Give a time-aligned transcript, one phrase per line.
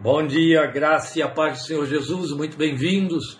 [0.00, 3.36] Bom dia, graça e a paz do Senhor Jesus, muito bem-vindos.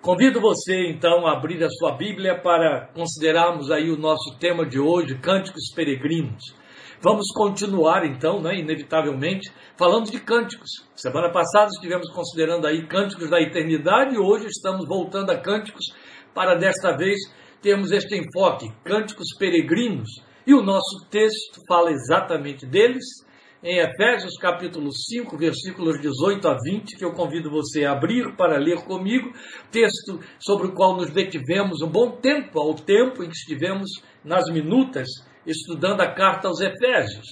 [0.00, 4.80] Convido você então a abrir a sua Bíblia para considerarmos aí o nosso tema de
[4.80, 6.56] hoje, Cânticos Peregrinos.
[7.00, 10.70] Vamos continuar então, né, inevitavelmente, falando de cânticos.
[10.96, 15.94] Semana passada estivemos considerando aí cânticos da eternidade e hoje estamos voltando a cânticos
[16.34, 17.16] para desta vez
[17.60, 20.10] termos este enfoque, cânticos peregrinos.
[20.44, 23.04] E o nosso texto fala exatamente deles
[23.62, 28.58] em Efésios capítulo 5, versículos 18 a 20, que eu convido você a abrir para
[28.58, 29.32] ler comigo,
[29.70, 33.88] texto sobre o qual nos detivemos um bom tempo, ao tempo em que estivemos
[34.24, 35.08] nas minutas
[35.46, 37.26] estudando a carta aos Efésios.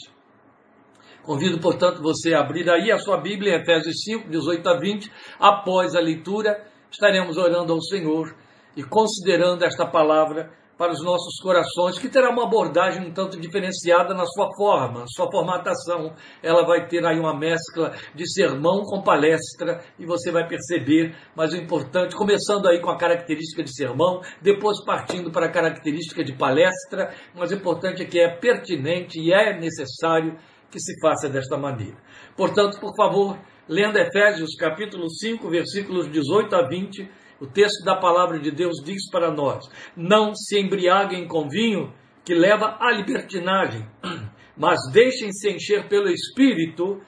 [1.25, 5.13] Convido, portanto, você a abrir aí a sua Bíblia, em Efésios 5, 18 a 20.
[5.39, 8.35] Após a leitura, estaremos orando ao Senhor
[8.77, 10.51] e considerando esta palavra
[10.81, 15.31] para os nossos corações, que terá uma abordagem um tanto diferenciada na sua forma, sua
[15.31, 16.15] formatação.
[16.43, 21.53] Ela vai ter aí uma mescla de sermão com palestra e você vai perceber, mas
[21.53, 26.33] o importante, começando aí com a característica de sermão, depois partindo para a característica de
[26.33, 30.39] palestra, mas o importante é que é pertinente e é necessário
[30.71, 31.99] que se faça desta maneira.
[32.35, 38.39] Portanto, por favor, lendo Efésios capítulo 5, versículos 18 a 20, o texto da palavra
[38.39, 39.65] de Deus diz para nós:
[39.97, 41.93] não se embriaguem com vinho
[42.25, 43.89] que leva à libertinagem,
[44.57, 47.01] mas deixem-se encher pelo Espírito,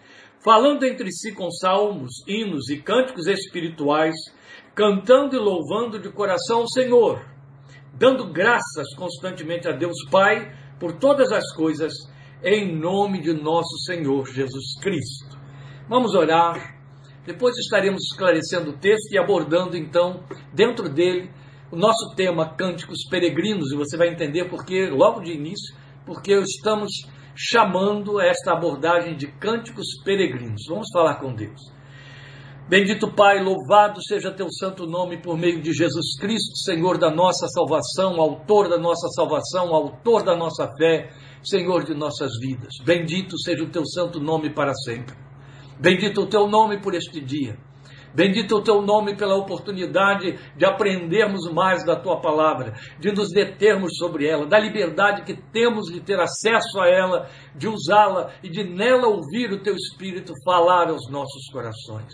[0.43, 4.15] falando entre si com salmos, hinos e cânticos espirituais,
[4.75, 7.23] cantando e louvando de coração o Senhor,
[7.95, 11.93] dando graças constantemente a Deus Pai por todas as coisas,
[12.43, 15.39] em nome de nosso Senhor Jesus Cristo.
[15.89, 16.82] Vamos orar
[17.25, 21.31] depois estaremos esclarecendo o texto e abordando então, dentro dele,
[21.71, 26.91] o nosso tema Cânticos Peregrinos, e você vai entender porque, logo de início, porque estamos
[27.35, 30.63] chamando esta abordagem de Cânticos Peregrinos.
[30.69, 31.73] Vamos falar com Deus.
[32.69, 37.47] Bendito Pai, louvado seja teu santo nome por meio de Jesus Cristo, Senhor da nossa
[37.49, 41.11] salvação, autor da nossa salvação, autor da nossa fé,
[41.43, 42.75] Senhor de nossas vidas.
[42.85, 45.15] Bendito seja o teu santo nome para sempre.
[45.79, 47.57] Bendito o teu nome por este dia.
[48.15, 53.97] Bendito o teu nome pela oportunidade de aprendermos mais da tua palavra, de nos determos
[53.97, 58.65] sobre ela, da liberdade que temos de ter acesso a ela, de usá-la e de
[58.65, 62.13] nela ouvir o teu Espírito falar aos nossos corações.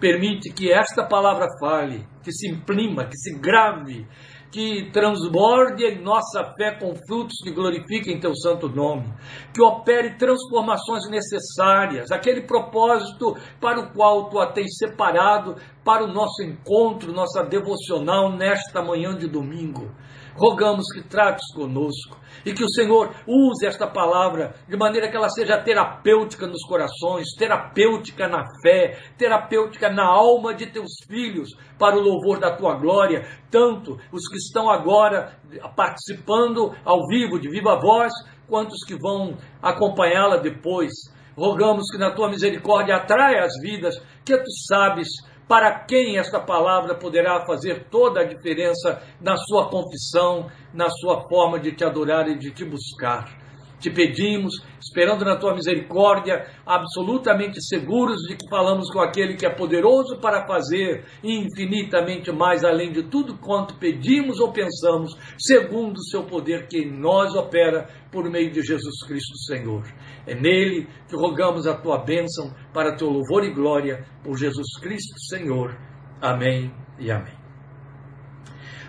[0.00, 4.06] Permite que esta palavra fale, que se imprima, que se grave
[4.54, 9.12] que transborde em nossa fé com frutos que glorifiquem teu santo nome,
[9.52, 16.06] que opere transformações necessárias, aquele propósito para o qual tu a tens separado para o
[16.06, 19.90] nosso encontro, nossa devocional nesta manhã de domingo.
[20.36, 25.28] Rogamos que trates conosco e que o Senhor use esta palavra de maneira que ela
[25.28, 32.00] seja terapêutica nos corações, terapêutica na fé, terapêutica na alma de teus filhos, para o
[32.00, 35.38] louvor da tua glória, tanto os que estão agora
[35.76, 38.12] participando ao vivo, de viva voz,
[38.48, 40.92] quanto os que vão acompanhá-la depois.
[41.36, 45.08] Rogamos que na tua misericórdia atraia as vidas, que tu sabes
[45.48, 51.58] para quem esta palavra poderá fazer toda a diferença na sua confissão, na sua forma
[51.58, 53.43] de te adorar e de te buscar.
[53.84, 59.50] Te pedimos, esperando na tua misericórdia, absolutamente seguros de que falamos com aquele que é
[59.50, 66.24] poderoso para fazer infinitamente mais além de tudo quanto pedimos ou pensamos, segundo o seu
[66.24, 69.84] poder que em nós opera por meio de Jesus Cristo Senhor.
[70.26, 75.20] É nele que rogamos a tua bênção para teu louvor e glória por Jesus Cristo
[75.28, 75.76] Senhor.
[76.22, 77.36] Amém e amém.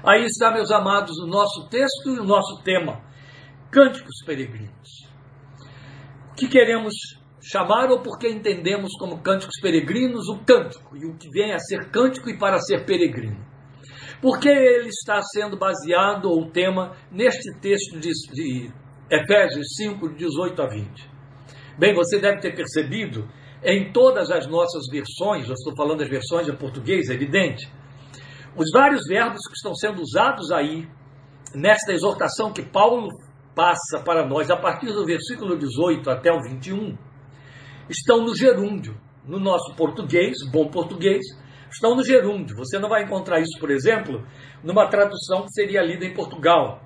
[0.05, 3.03] Aí está, meus amados, o nosso texto e o nosso tema
[3.75, 5.05] cânticos peregrinos.
[6.31, 6.93] O que queremos
[7.41, 11.91] chamar ou porque entendemos como cânticos peregrinos o cântico e o que vem a ser
[11.91, 13.45] cântico e para ser peregrino.
[14.21, 18.71] Porque ele está sendo baseado, ou o tema, neste texto de, de
[19.11, 21.09] Efésios 5, 18 a 20.
[21.77, 23.29] Bem, você deve ter percebido
[23.61, 27.69] em todas as nossas versões, eu estou falando das versões em português, é evidente,
[28.55, 30.87] os vários verbos que estão sendo usados aí
[31.53, 33.09] nesta exortação que Paulo
[33.55, 36.97] passa para nós a partir do versículo 18 até o 21
[37.89, 38.99] estão no gerúndio.
[39.25, 41.25] No nosso português, bom português,
[41.71, 42.55] estão no gerúndio.
[42.57, 44.23] Você não vai encontrar isso, por exemplo,
[44.63, 46.83] numa tradução que seria lida em Portugal.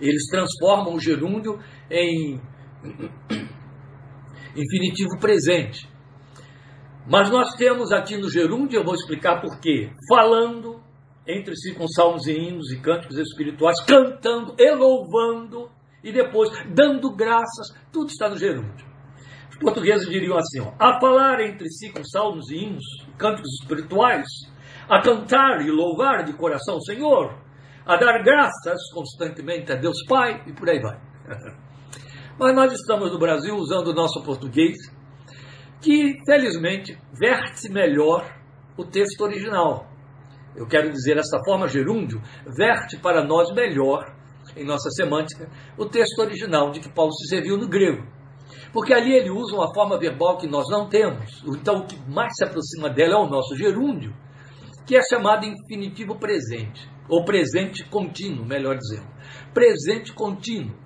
[0.00, 1.58] Eles transformam o gerúndio
[1.90, 2.40] em
[4.54, 5.88] infinitivo presente.
[7.10, 9.90] Mas nós temos aqui no gerúndio, eu vou explicar por quê.
[10.06, 10.77] Falando
[11.28, 15.70] entre si com salmos e hinos e cânticos espirituais, cantando e louvando,
[16.02, 18.86] e depois dando graças, tudo está no gerúndio.
[19.50, 22.84] Os portugueses diriam assim: ó, a falar entre si com salmos e hinos,
[23.18, 24.26] cânticos espirituais,
[24.88, 27.38] a cantar e louvar de coração o Senhor,
[27.84, 30.98] a dar graças constantemente a Deus Pai e por aí vai.
[32.38, 34.76] Mas nós estamos no Brasil usando o nosso português,
[35.82, 38.24] que felizmente verte melhor
[38.76, 39.97] o texto original.
[40.56, 44.12] Eu quero dizer dessa forma, gerúndio, verte para nós melhor,
[44.56, 48.04] em nossa semântica, o texto original de que Paulo se serviu no grego.
[48.72, 51.42] Porque ali ele usa uma forma verbal que nós não temos.
[51.46, 54.14] Então o que mais se aproxima dela é o nosso gerúndio,
[54.86, 59.06] que é chamado infinitivo presente, ou presente contínuo, melhor dizendo.
[59.52, 60.76] Presente contínuo.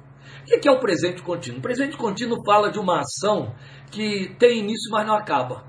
[0.45, 1.61] O que é o presente contínuo?
[1.61, 3.55] O presente contínuo fala de uma ação
[3.91, 5.65] que tem início, mas não acaba.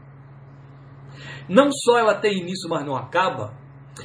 [1.48, 3.54] Não só ela tem início, mas não acaba,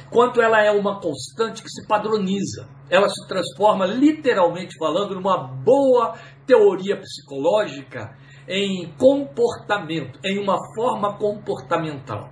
[0.09, 2.69] quanto ela é uma constante que se padroniza.
[2.89, 6.15] Ela se transforma, literalmente falando, numa boa
[6.45, 12.29] teoria psicológica em comportamento, em uma forma comportamental.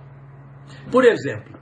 [0.90, 1.58] Por exemplo,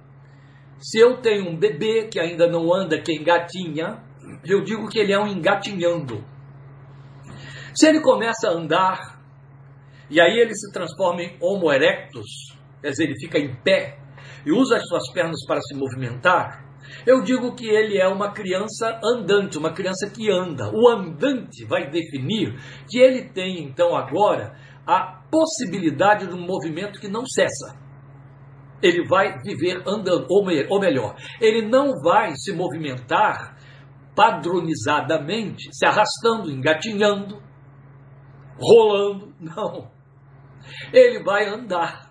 [0.78, 4.02] se eu tenho um bebê que ainda não anda, que engatinha,
[4.44, 6.24] eu digo que ele é um engatinhando.
[7.74, 9.20] Se ele começa a andar,
[10.08, 13.98] e aí ele se transforma em homo erectus, quer dizer, ele fica em pé
[14.46, 16.64] e usa as suas pernas para se movimentar,
[17.06, 20.70] eu digo que ele é uma criança andante, uma criança que anda.
[20.72, 22.54] O andante vai definir
[22.88, 24.56] que ele tem então agora
[24.86, 27.76] a possibilidade de um movimento que não cessa.
[28.82, 33.56] Ele vai viver andando, ou, ou melhor, ele não vai se movimentar
[34.14, 37.42] padronizadamente, se arrastando, engatinhando,
[38.58, 39.34] rolando.
[39.40, 39.90] Não.
[40.92, 42.10] Ele vai andar.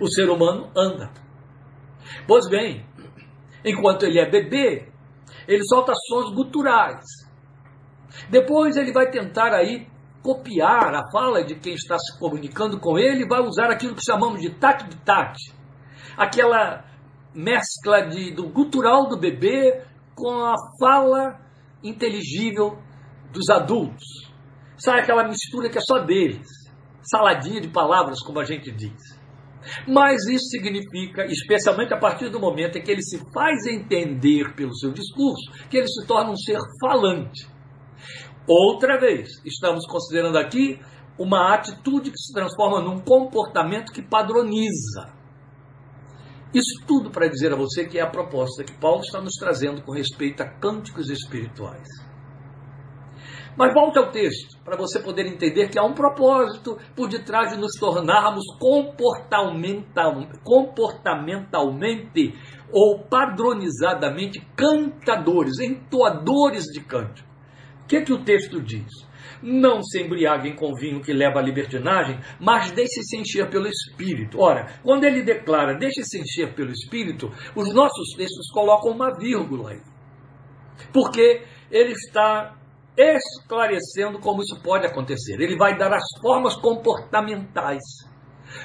[0.00, 1.25] O ser humano anda.
[2.26, 2.86] Pois bem,
[3.64, 4.88] enquanto ele é bebê,
[5.46, 7.04] ele solta sons guturais.
[8.30, 9.86] Depois ele vai tentar aí
[10.22, 14.04] copiar a fala de quem está se comunicando com ele e vai usar aquilo que
[14.04, 15.36] chamamos de tac-tac.
[16.16, 16.84] Aquela
[17.34, 21.38] mescla de, do gutural do bebê com a fala
[21.82, 22.78] inteligível
[23.32, 24.32] dos adultos.
[24.76, 26.46] Sabe aquela mistura que é só deles?
[27.02, 29.15] Saladinha de palavras, como a gente diz.
[29.86, 34.74] Mas isso significa, especialmente a partir do momento em que ele se faz entender pelo
[34.74, 37.48] seu discurso, que ele se torna um ser falante.
[38.48, 40.78] Outra vez, estamos considerando aqui
[41.18, 45.14] uma atitude que se transforma num comportamento que padroniza.
[46.54, 49.82] Isso tudo para dizer a você que é a proposta que Paulo está nos trazendo
[49.82, 52.05] com respeito a cânticos espirituais.
[53.56, 57.58] Mas volte ao texto, para você poder entender que há um propósito por detrás de
[57.58, 60.12] nos tornarmos comportamental,
[60.44, 62.34] comportamentalmente
[62.70, 67.26] ou padronizadamente cantadores, entoadores de cântico.
[67.82, 69.06] O que, é que o texto diz?
[69.42, 74.40] Não se embriaguem com vinho que leva à libertinagem, mas deixe-se encher pelo Espírito.
[74.40, 79.80] Ora, quando ele declara deixe-se encher pelo Espírito, os nossos textos colocam uma vírgula aí.
[80.92, 82.54] Porque ele está
[82.96, 85.40] esclarecendo como isso pode acontecer.
[85.40, 87.82] Ele vai dar as formas comportamentais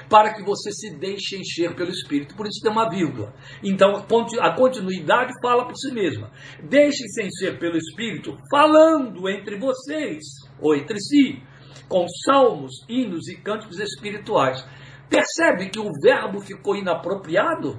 [0.10, 2.36] para que você se deixe encher pelo Espírito.
[2.36, 3.34] Por isso tem uma vírgula.
[3.64, 6.32] Então a continuidade fala por si mesma.
[6.64, 10.24] Deixe-se encher pelo Espírito, falando entre vocês,
[10.60, 11.42] ou entre si,
[11.88, 14.66] com salmos, hinos e cânticos espirituais.
[15.10, 17.78] Percebe que o verbo ficou inapropriado?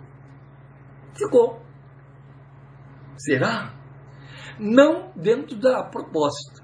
[1.17, 1.63] Ficou.
[3.17, 3.82] Será?
[4.63, 6.63] Não dentro da proposta,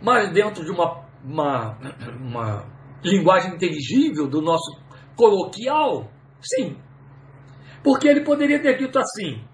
[0.00, 1.78] mas dentro de uma, uma,
[2.20, 2.66] uma
[3.02, 4.80] linguagem inteligível do nosso
[5.16, 6.08] coloquial,
[6.40, 6.78] sim.
[7.82, 9.44] Porque ele poderia ter dito assim: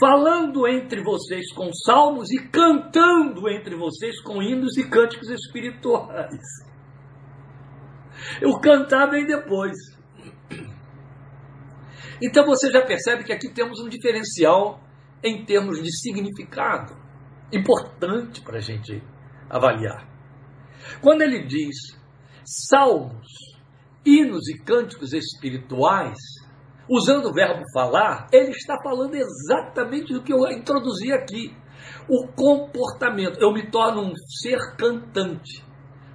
[0.00, 6.40] falando entre vocês com salmos e cantando entre vocês com hinos e cânticos espirituais.
[8.42, 9.76] O cantar vem depois.
[12.22, 14.80] Então você já percebe que aqui temos um diferencial
[15.22, 16.96] em termos de significado,
[17.52, 19.02] importante para a gente
[19.48, 20.08] avaliar.
[21.00, 21.76] Quando ele diz
[22.44, 23.26] salmos,
[24.04, 26.18] hinos e cânticos espirituais,
[26.88, 31.54] usando o verbo falar, ele está falando exatamente do que eu introduzi aqui.
[32.08, 33.40] O comportamento.
[33.40, 34.12] Eu me torno um
[34.42, 35.64] ser cantante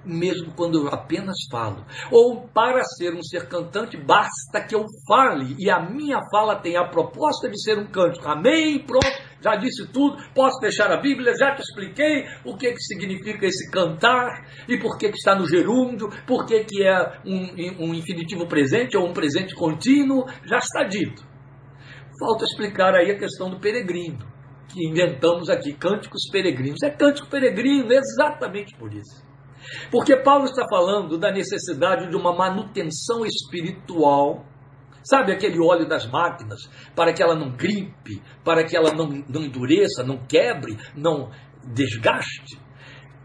[0.06, 1.84] mesmo quando eu apenas falo.
[2.10, 6.76] Ou para ser um ser cantante, basta que eu fale, e a minha fala tem
[6.76, 8.28] a proposta de ser um cântico.
[8.28, 8.78] Amém?
[8.78, 9.06] Pronto,
[9.40, 13.70] já disse tudo, posso fechar a Bíblia, já te expliquei o que, que significa esse
[13.70, 18.46] cantar, e por que, que está no gerúndio, por que, que é um, um infinitivo
[18.46, 21.22] presente ou um presente contínuo, já está dito.
[22.18, 24.18] Falta explicar aí a questão do peregrino,
[24.68, 26.82] que inventamos aqui, cânticos peregrinos.
[26.82, 29.25] É cântico peregrino exatamente por isso.
[29.90, 34.44] Porque Paulo está falando da necessidade de uma manutenção espiritual.
[35.04, 39.42] Sabe aquele óleo das máquinas, para que ela não gripe, para que ela não, não
[39.42, 41.30] endureça, não quebre, não
[41.64, 42.66] desgaste?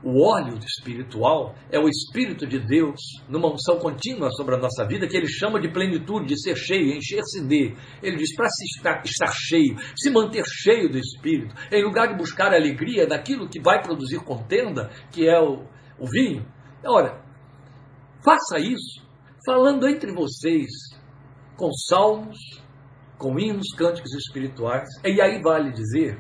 [0.04, 5.08] O óleo espiritual é o Espírito de Deus numa unção contínua sobre a nossa vida,
[5.08, 7.76] que ele chama de plenitude, de ser cheio, encher-se de.
[8.02, 12.18] Ele diz para se estar, estar cheio, se manter cheio do Espírito, em lugar de
[12.18, 15.66] buscar alegria daquilo que vai produzir contenda, que é o,
[16.02, 16.46] o vinho.
[16.84, 17.24] Ora,
[18.26, 19.08] faça isso
[19.46, 20.70] falando entre vocês
[21.56, 22.38] com salmos,
[23.18, 24.90] com hinos, cânticos espirituais.
[25.06, 26.20] E aí vale dizer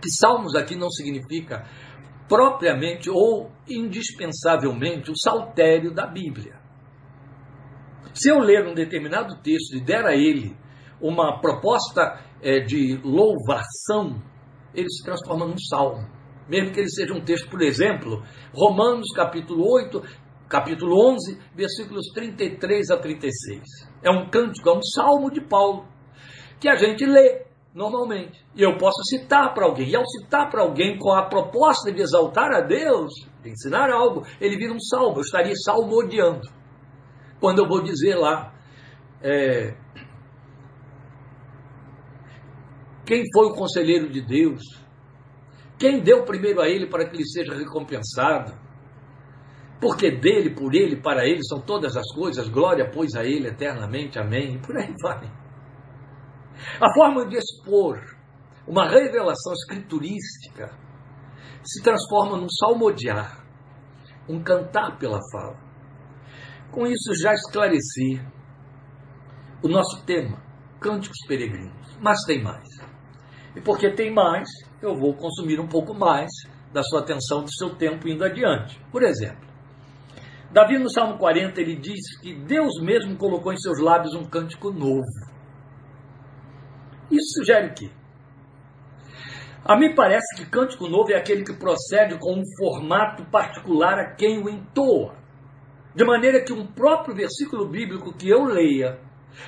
[0.00, 1.66] que salmos aqui não significa
[2.28, 6.60] propriamente ou indispensavelmente o saltério da Bíblia.
[8.12, 10.56] Se eu ler um determinado texto e der a ele
[11.00, 14.22] uma proposta é, de louvação,
[14.74, 16.06] ele se transforma num salmo.
[16.50, 20.02] Mesmo que ele seja um texto, por exemplo, Romanos capítulo 8,
[20.48, 23.62] capítulo 11, versículos 33 a 36.
[24.02, 25.86] É um cântico, é um salmo de Paulo,
[26.58, 28.44] que a gente lê normalmente.
[28.56, 29.90] E eu posso citar para alguém.
[29.90, 34.26] E ao citar para alguém com a proposta de exaltar a Deus, de ensinar algo,
[34.40, 35.18] ele vira um salmo.
[35.18, 36.48] Eu estaria salmodiando.
[37.38, 38.52] Quando eu vou dizer lá,
[39.22, 39.76] é,
[43.06, 44.62] quem foi o conselheiro de Deus?
[45.80, 48.52] Quem deu primeiro a ele para que ele seja recompensado?
[49.80, 54.18] Porque dele, por ele, para ele são todas as coisas, glória, pois, a ele eternamente,
[54.18, 54.56] amém.
[54.56, 55.32] E por aí vai.
[56.78, 57.98] A forma de expor
[58.68, 60.70] uma revelação escriturística
[61.64, 63.42] se transforma num salmodiar,
[64.28, 65.58] um cantar pela fala.
[66.70, 68.20] Com isso já esclareci
[69.62, 70.42] o nosso tema,
[70.78, 71.96] Cânticos Peregrinos.
[72.02, 72.68] Mas tem mais.
[73.56, 74.48] E porque tem mais,
[74.82, 76.30] eu vou consumir um pouco mais
[76.72, 78.80] da sua atenção, do seu tempo indo adiante.
[78.90, 79.48] Por exemplo,
[80.52, 84.70] Davi no Salmo 40 ele diz que Deus mesmo colocou em seus lábios um cântico
[84.70, 85.04] novo.
[87.10, 87.90] Isso sugere o quê?
[89.64, 94.14] A mim parece que cântico novo é aquele que procede com um formato particular a
[94.14, 95.14] quem o entoa.
[95.94, 98.98] De maneira que um próprio versículo bíblico que eu leia,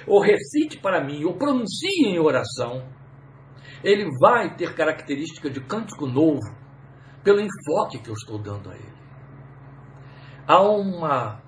[0.06, 2.84] ou recite para mim, ou pronuncie em oração,
[3.82, 6.40] ele vai ter característica de cântico novo,
[7.22, 9.02] pelo enfoque que eu estou dando a ele.
[10.46, 11.42] Há uma,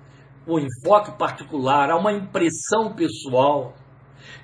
[0.47, 3.73] um enfoque particular, há uma impressão pessoal,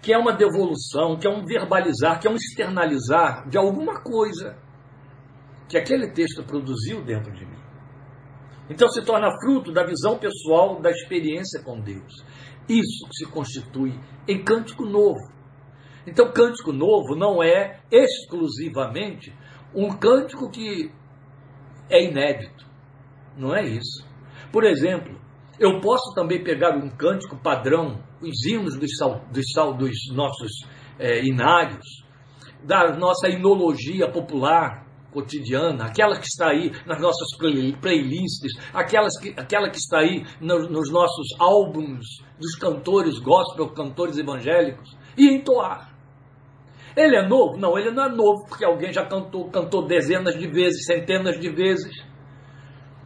[0.02, 4.58] que é uma devolução, que é um verbalizar, que é um externalizar de alguma coisa
[5.68, 7.62] que aquele texto produziu dentro de mim.
[8.70, 12.24] Então se torna fruto da visão pessoal, da experiência com Deus.
[12.68, 13.94] Isso se constitui
[14.28, 15.32] em cântico novo.
[16.06, 19.34] Então, cântico novo não é exclusivamente
[19.74, 20.92] um cântico que
[21.90, 22.66] é inédito.
[23.38, 24.06] Não é isso.
[24.52, 25.20] Por exemplo,
[25.60, 28.92] eu posso também pegar um cântico padrão os hinos dos,
[29.32, 30.52] dos, dos nossos
[31.00, 32.04] é, inários,
[32.64, 39.30] da nossa inologia popular cotidiana, aquela que está aí nas nossas play, playlists, aquelas que,
[39.38, 42.06] aquela que está aí no, nos nossos álbuns
[42.40, 45.91] dos cantores gospel, cantores evangélicos, e entoar.
[46.96, 47.58] Ele é novo?
[47.58, 51.50] Não, ele não é novo, porque alguém já cantou, cantou dezenas de vezes, centenas de
[51.50, 52.12] vezes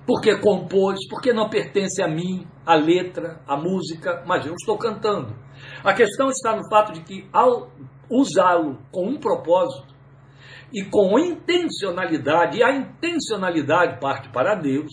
[0.06, 5.36] porque compôs, porque não pertence a mim, a letra, a música, mas eu estou cantando.
[5.84, 7.72] A questão está no fato de que, ao
[8.10, 9.96] usá-lo com um propósito
[10.72, 14.92] e com intencionalidade, e a intencionalidade parte para Deus,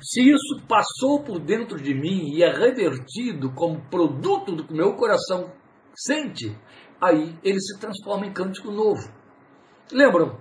[0.00, 4.94] se isso passou por dentro de mim e é revertido como produto do que meu
[4.94, 5.52] coração
[5.94, 6.56] sente,
[7.00, 9.10] aí ele se transforma em cântico novo.
[9.92, 10.38] Lembram?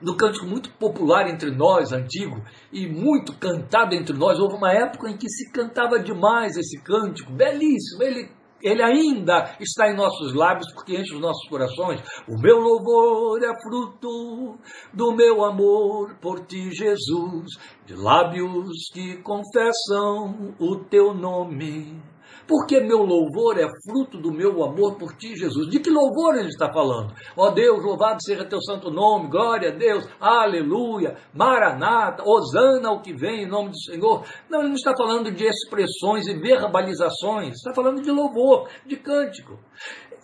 [0.00, 4.38] no cântico muito popular entre nós, antigo, e muito cantado entre nós.
[4.38, 8.02] Houve uma época em que se cantava demais esse cântico, belíssimo.
[8.02, 8.30] Ele,
[8.62, 12.02] ele ainda está em nossos lábios porque enche os nossos corações.
[12.26, 14.58] O meu louvor é fruto
[14.92, 17.46] do meu amor por ti, Jesus,
[17.84, 22.09] de lábios que confessam o teu nome
[22.50, 25.68] porque meu louvor é fruto do meu amor por ti, Jesus.
[25.68, 27.14] De que louvor ele está falando?
[27.36, 33.12] Ó Deus, louvado seja teu santo nome, glória a Deus, aleluia, maranata, hosana ao que
[33.14, 34.24] vem em nome do Senhor.
[34.48, 39.56] Não, ele não está falando de expressões e verbalizações, está falando de louvor, de cântico.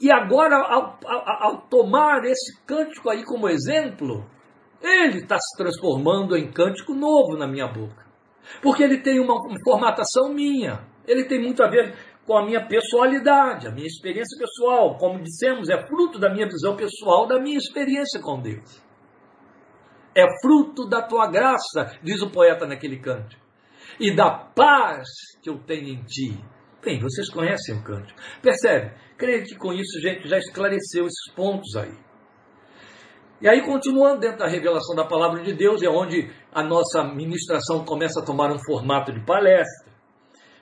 [0.01, 4.27] E agora, ao, ao, ao tomar esse cântico aí como exemplo,
[4.83, 8.05] ele está se transformando em cântico novo na minha boca.
[8.61, 10.81] Porque ele tem uma formatação minha.
[11.07, 11.95] Ele tem muito a ver
[12.27, 14.97] com a minha pessoalidade, a minha experiência pessoal.
[14.99, 18.85] Como dissemos, é fruto da minha visão pessoal, da minha experiência com Deus.
[20.17, 23.43] é fruto da tua graça, diz o poeta naquele cântico,
[24.01, 25.07] e da paz
[25.43, 26.43] que eu tenho em ti.
[26.83, 28.19] Bem, vocês conhecem o cântico.
[28.41, 28.95] Percebe?
[29.19, 31.93] Creio que com isso, gente, já esclareceu esses pontos aí.
[33.43, 37.85] E aí, continuando dentro da revelação da palavra de Deus, é onde a nossa ministração
[37.85, 39.93] começa a tomar um formato de palestra.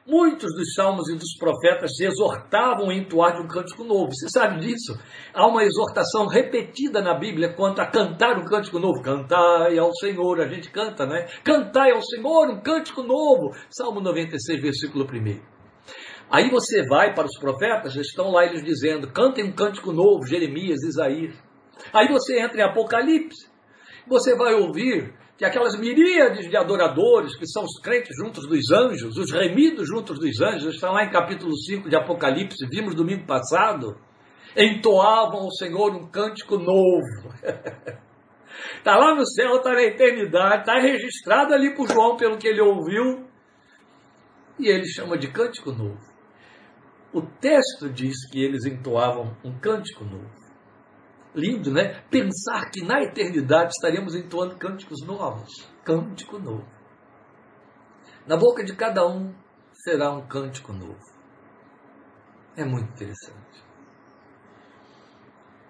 [0.06, 4.11] Muitos dos salmos e dos profetas se exortavam a entoar de um cântico novo.
[4.12, 4.92] Você sabe disso?
[5.32, 9.00] Há uma exortação repetida na Bíblia quanto a cantar um cântico novo.
[9.00, 11.26] Cantai ao Senhor, a gente canta, né?
[11.42, 13.56] Cantai ao Senhor um cântico novo.
[13.70, 15.40] Salmo 96, versículo 1.
[16.30, 20.82] Aí você vai para os profetas, estão lá eles dizendo: cantem um cântico novo, Jeremias,
[20.82, 21.34] Isaías.
[21.94, 23.49] Aí você entra em Apocalipse,
[24.06, 29.16] você vai ouvir que aquelas miríades de adoradores, que são os crentes juntos dos anjos,
[29.16, 33.96] os remidos juntos dos anjos, estão lá em capítulo 5 de Apocalipse, vimos domingo passado,
[34.56, 37.34] entoavam ao Senhor um cântico novo.
[38.78, 42.60] Está lá no céu, está na eternidade, está registrado ali por João pelo que ele
[42.60, 43.26] ouviu,
[44.58, 46.14] e ele chama de cântico novo.
[47.12, 50.43] O texto diz que eles entoavam um cântico novo.
[51.34, 52.00] Lindo, né?
[52.10, 55.50] Pensar que na eternidade estaremos entoando cânticos novos.
[55.84, 56.66] Cântico novo.
[58.26, 59.34] Na boca de cada um
[59.72, 61.00] será um cântico novo.
[62.56, 63.64] É muito interessante.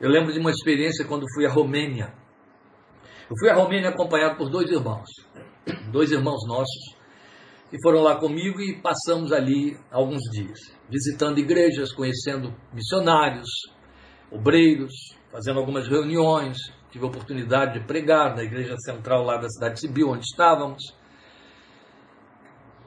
[0.01, 2.15] Eu lembro de uma experiência quando fui à Romênia.
[3.31, 5.09] Eu fui à Romênia acompanhado por dois irmãos,
[5.91, 6.95] dois irmãos nossos,
[7.71, 10.59] que foram lá comigo e passamos ali alguns dias,
[10.91, 13.49] visitando igrejas, conhecendo missionários,
[14.31, 14.93] obreiros,
[15.35, 16.57] fazendo algumas reuniões,
[16.93, 20.97] tive a oportunidade de pregar na igreja central lá da cidade de Sibiu, onde estávamos.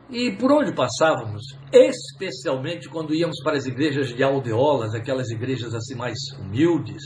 [0.10, 1.42] E por onde passávamos,
[1.74, 7.04] especialmente quando íamos para as igrejas de aldeolas, aquelas igrejas assim mais humildes,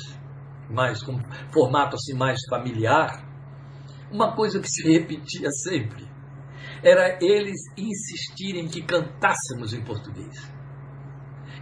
[0.70, 1.20] mais com
[1.52, 3.28] formato assim mais familiar,
[4.12, 6.08] uma coisa que se repetia sempre
[6.84, 10.61] era eles insistirem que cantássemos em português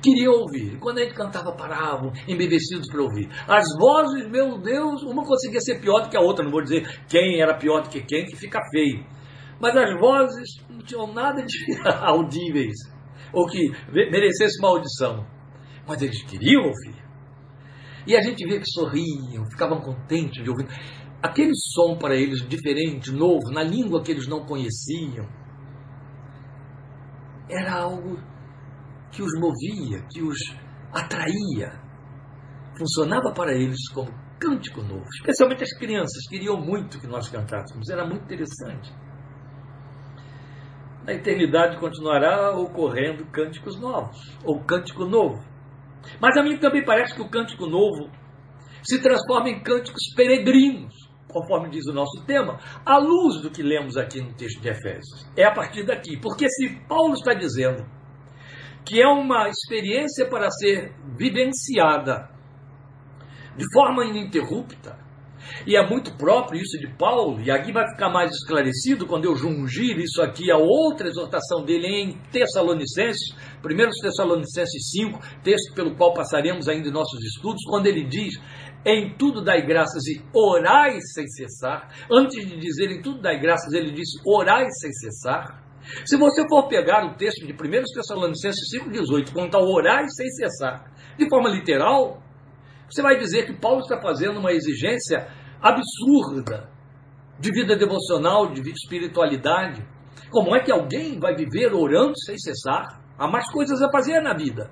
[0.02, 0.78] queriam ouvir.
[0.80, 3.30] Quando a gente cantava, paravam, embevecidos para ouvir.
[3.48, 6.44] As vozes, meu Deus, uma conseguia ser pior do que a outra.
[6.44, 9.06] Não vou dizer quem era pior do que quem, que fica feio.
[9.60, 11.58] Mas as vozes não tinham nada de
[12.02, 12.76] audíveis,
[13.34, 15.26] ou que merecesse maldição.
[15.88, 17.00] Mas eles queriam ouvir.
[18.08, 20.68] E a gente via que sorriam, ficavam contentes de ouvir.
[21.22, 25.28] Aquele som para eles diferente, novo, na língua que eles não conheciam,
[27.50, 28.18] era algo
[29.12, 30.38] que os movia, que os
[30.94, 31.80] atraía.
[32.78, 35.06] Funcionava para eles como cântico novo.
[35.16, 37.90] Especialmente as crianças queriam muito que nós cantássemos.
[37.90, 38.92] Era muito interessante.
[41.06, 45.44] Na eternidade continuará ocorrendo cânticos novos, ou cântico novo.
[46.22, 48.10] Mas a mim também parece que o cântico novo
[48.84, 50.94] se transforma em cânticos peregrinos,
[51.28, 55.30] conforme diz o nosso tema, à luz do que lemos aqui no texto de Efésios.
[55.36, 56.18] É a partir daqui.
[56.18, 57.86] Porque se Paulo está dizendo
[58.86, 62.30] que é uma experiência para ser vivenciada
[63.56, 64.98] de forma ininterrupta.
[65.66, 69.36] E é muito próprio isso de Paulo, e aqui vai ficar mais esclarecido quando eu
[69.36, 76.14] jungir isso aqui a outra exortação dele em Tessalonicenses, 1 Tessalonicenses 5, texto pelo qual
[76.14, 78.36] passaremos ainda em nossos estudos, quando ele diz:
[78.86, 81.90] Em tudo dai graças e orai sem cessar.
[82.12, 85.69] Antes de dizer em tudo dai graças, ele diz: Orai sem cessar.
[86.06, 87.58] Se você for pegar o texto de 1
[87.94, 92.22] Tessalonicenses 5,18, quanto ao orar sem cessar, de forma literal,
[92.90, 95.28] você vai dizer que Paulo está fazendo uma exigência
[95.62, 96.70] absurda
[97.40, 99.86] de vida devocional, de espiritualidade.
[100.30, 103.02] Como é que alguém vai viver orando sem cessar?
[103.18, 104.70] Há mais coisas a fazer na vida.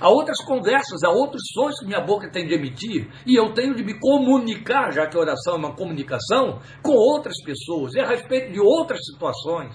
[0.00, 3.74] Há outras conversas, há outros sons que minha boca tem de emitir, e eu tenho
[3.74, 8.52] de me comunicar, já que oração é uma comunicação, com outras pessoas, e a respeito
[8.52, 9.74] de outras situações.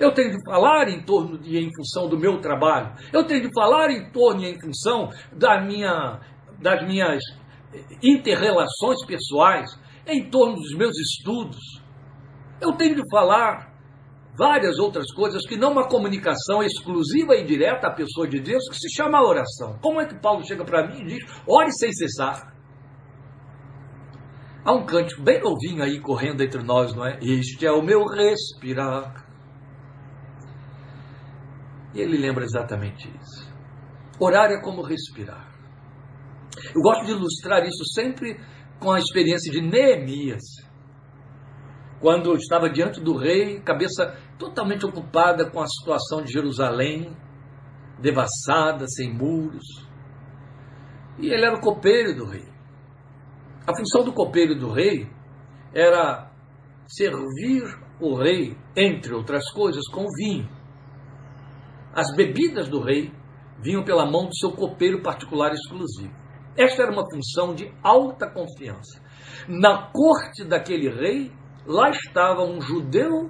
[0.00, 2.92] Eu tenho de falar em torno e em função do meu trabalho.
[3.12, 6.20] Eu tenho de falar em torno e em função da minha,
[6.60, 7.22] das minhas
[8.02, 9.70] interrelações pessoais,
[10.06, 11.82] em torno dos meus estudos.
[12.60, 13.68] Eu tenho de falar
[14.36, 18.76] várias outras coisas que não uma comunicação exclusiva e direta à pessoa de Deus, que
[18.76, 19.78] se chama oração.
[19.82, 22.54] Como é que Paulo chega para mim e diz: ore sem cessar?
[24.64, 27.18] Há um cântico bem novinho aí correndo entre nós, não é?
[27.22, 29.27] Este é o meu respirar.
[31.94, 33.52] E ele lembra exatamente isso.
[34.20, 35.48] Orar é como respirar.
[36.74, 38.38] Eu gosto de ilustrar isso sempre
[38.80, 40.42] com a experiência de Neemias.
[42.00, 47.16] Quando estava diante do rei, cabeça totalmente ocupada com a situação de Jerusalém,
[48.00, 49.86] devassada, sem muros.
[51.18, 52.46] E ele era o copeiro do rei.
[53.66, 55.10] A função do copeiro do rei
[55.74, 56.30] era
[56.86, 57.62] servir
[58.00, 60.48] o rei, entre outras coisas, com vinho.
[61.98, 63.10] As bebidas do rei
[63.60, 66.14] vinham pela mão do seu copeiro particular exclusivo.
[66.56, 69.02] Esta era uma função de alta confiança.
[69.48, 71.32] Na corte daquele rei,
[71.66, 73.28] lá estava um judeu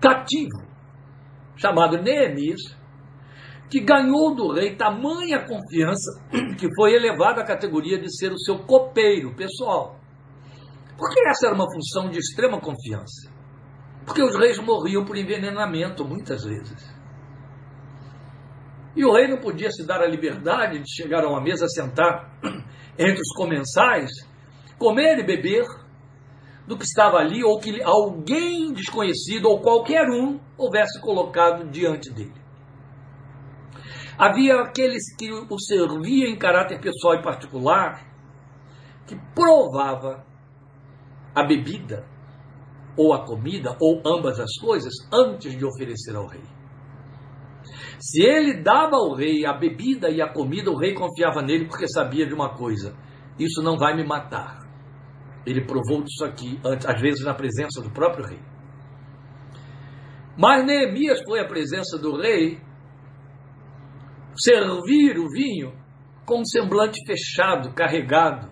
[0.00, 0.68] cativo,
[1.56, 2.60] chamado Neemias,
[3.68, 6.22] que ganhou do rei tamanha confiança
[6.56, 9.98] que foi elevado à categoria de ser o seu copeiro pessoal.
[10.96, 13.32] Porque essa era uma função de extrema confiança.
[14.04, 16.95] Porque os reis morriam por envenenamento muitas vezes.
[18.96, 22.32] E o rei não podia se dar a liberdade de chegar a uma mesa, sentar
[22.98, 24.10] entre os comensais,
[24.78, 25.66] comer e beber
[26.66, 32.34] do que estava ali ou que alguém desconhecido ou qualquer um houvesse colocado diante dele.
[34.18, 38.02] Havia aqueles que o serviam em caráter pessoal e particular,
[39.06, 40.24] que provava
[41.34, 42.08] a bebida
[42.96, 46.55] ou a comida ou ambas as coisas antes de oferecer ao rei.
[47.98, 51.88] Se ele dava ao rei a bebida e a comida, o rei confiava nele porque
[51.88, 52.96] sabia de uma coisa:
[53.38, 54.66] isso não vai me matar.
[55.46, 58.40] Ele provou disso aqui, às vezes na presença do próprio rei.
[60.36, 62.60] Mas Neemias foi à presença do rei
[64.36, 65.72] servir o vinho
[66.26, 68.50] com um semblante fechado, carregado.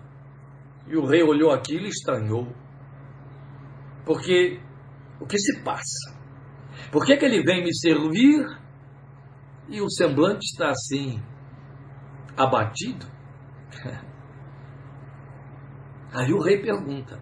[0.87, 2.47] E o rei olhou aquilo e estranhou.
[4.05, 4.59] Porque
[5.19, 6.15] o que se passa?
[6.91, 8.45] Por que, que ele vem me servir
[9.67, 11.21] e o semblante está assim
[12.37, 13.05] abatido?
[16.13, 17.21] Aí o rei pergunta: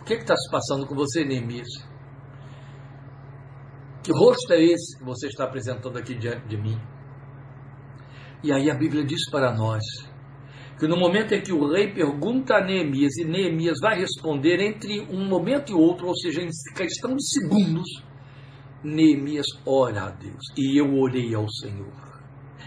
[0.00, 1.68] O que está se passando com você, Neemias?
[4.02, 6.78] Que rosto é esse que você está apresentando aqui diante de mim?
[8.42, 9.82] E aí a Bíblia diz para nós
[10.78, 15.00] que no momento em que o rei pergunta a Neemias e Neemias vai responder entre
[15.08, 17.88] um momento e outro, ou seja, em questão de segundos,
[18.84, 20.42] Neemias ora a Deus.
[20.56, 21.92] E eu orei ao Senhor.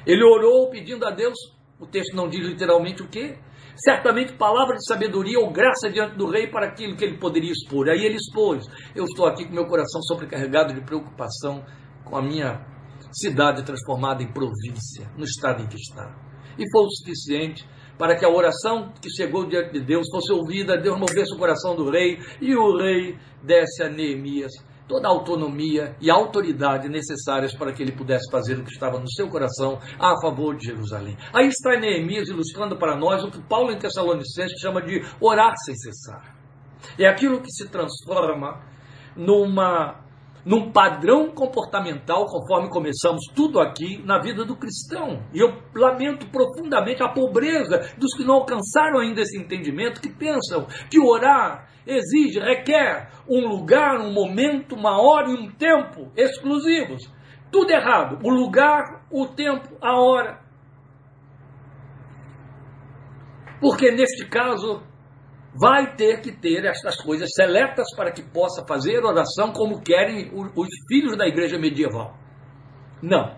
[0.05, 1.35] Ele orou pedindo a Deus,
[1.79, 3.37] o texto não diz literalmente o quê?
[3.75, 7.87] Certamente palavra de sabedoria ou graça diante do rei para aquilo que ele poderia expor.
[7.89, 8.65] Aí ele expôs.
[8.95, 11.63] Eu estou aqui com meu coração sobrecarregado de preocupação
[12.03, 12.65] com a minha
[13.11, 16.15] cidade transformada em província, no estado em que está.
[16.57, 20.77] E foi o suficiente para que a oração que chegou diante de Deus fosse ouvida,
[20.77, 24.51] Deus movesse o coração do rei e o rei desse a Neemias
[24.87, 29.09] toda a autonomia e autoridade necessárias para que ele pudesse fazer o que estava no
[29.11, 31.17] seu coração a favor de Jerusalém.
[31.33, 35.75] Aí está Neemias ilustrando para nós o que Paulo em Tessalonicenses chama de orar sem
[35.75, 36.35] cessar.
[36.97, 38.61] É aquilo que se transforma
[39.15, 40.06] numa
[40.47, 45.21] num padrão comportamental, conforme começamos tudo aqui, na vida do cristão.
[45.33, 50.65] E eu lamento profundamente a pobreza dos que não alcançaram ainda esse entendimento, que pensam
[50.89, 57.03] que orar exige, requer um lugar, um momento, uma hora e um tempo exclusivos.
[57.51, 58.17] Tudo errado.
[58.23, 60.39] O lugar, o tempo, a hora.
[63.59, 64.81] Porque neste caso,
[65.59, 70.67] vai ter que ter estas coisas seletas para que possa fazer oração como querem os
[70.87, 72.15] filhos da igreja medieval.
[73.01, 73.35] Não.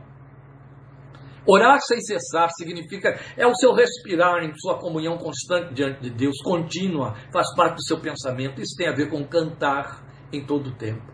[1.45, 6.37] Orar sem cessar significa é o seu respirar em sua comunhão constante diante de Deus,
[6.43, 8.61] contínua, faz parte do seu pensamento.
[8.61, 11.11] Isso tem a ver com cantar em todo o tempo.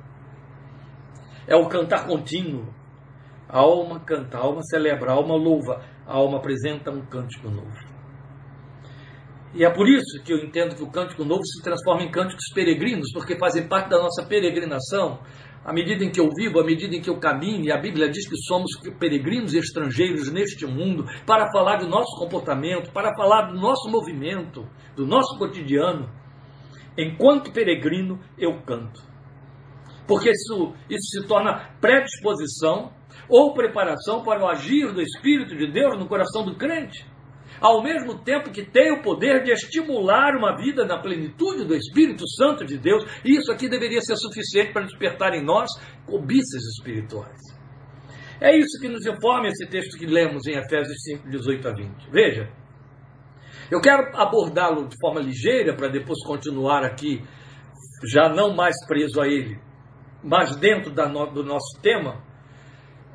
[1.47, 2.73] É o cantar contínuo.
[3.47, 7.94] A alma canta, a alma celebra, a alma louva, a alma apresenta um cântico novo.
[9.55, 12.51] E é por isso que eu entendo que o cântico novo se transforma em cânticos
[12.53, 15.19] peregrinos, porque fazem parte da nossa peregrinação.
[15.63, 18.09] À medida em que eu vivo, à medida em que eu caminho, e a Bíblia
[18.09, 23.43] diz que somos peregrinos e estrangeiros neste mundo, para falar do nosso comportamento, para falar
[23.43, 26.09] do nosso movimento, do nosso cotidiano.
[26.97, 29.01] Enquanto peregrino, eu canto.
[30.05, 32.91] Porque isso, isso se torna predisposição
[33.29, 37.14] ou preparação para o agir do Espírito de Deus no coração do crente
[37.59, 42.27] ao mesmo tempo que tem o poder de estimular uma vida na plenitude do Espírito
[42.27, 45.69] Santo de Deus, isso aqui deveria ser suficiente para despertar em nós
[46.05, 47.39] cobiças espirituais.
[48.41, 52.11] É isso que nos informa esse texto que lemos em Efésios 5, 18 a 20.
[52.11, 52.49] Veja,
[53.71, 57.23] eu quero abordá-lo de forma ligeira para depois continuar aqui,
[58.11, 59.57] já não mais preso a ele,
[60.23, 62.24] mas dentro do nosso tema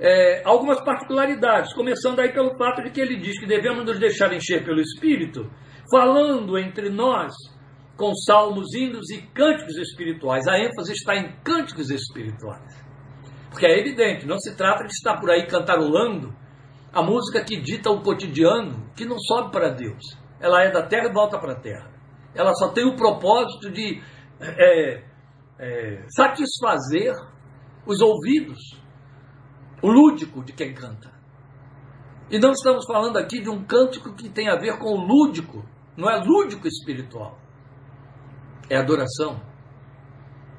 [0.01, 4.33] é, algumas particularidades, começando aí pelo fato de que ele diz que devemos nos deixar
[4.33, 5.51] encher pelo Espírito,
[5.91, 7.35] falando entre nós
[7.97, 10.49] com salmos, hinos e cânticos espirituais.
[10.49, 12.81] A ênfase está em cânticos espirituais.
[13.51, 16.35] Porque é evidente, não se trata de estar por aí cantarolando
[16.93, 20.03] a música que dita o cotidiano, que não sobe para Deus.
[20.41, 21.91] Ela é da terra e volta para a terra.
[22.35, 24.01] Ela só tem o propósito de
[24.41, 25.03] é,
[25.59, 27.13] é, satisfazer
[27.87, 28.81] os ouvidos,
[29.83, 31.11] o lúdico de quem canta.
[32.31, 35.65] E não estamos falando aqui de um cântico que tem a ver com o lúdico,
[35.97, 37.39] não é lúdico espiritual.
[38.69, 39.41] É adoração,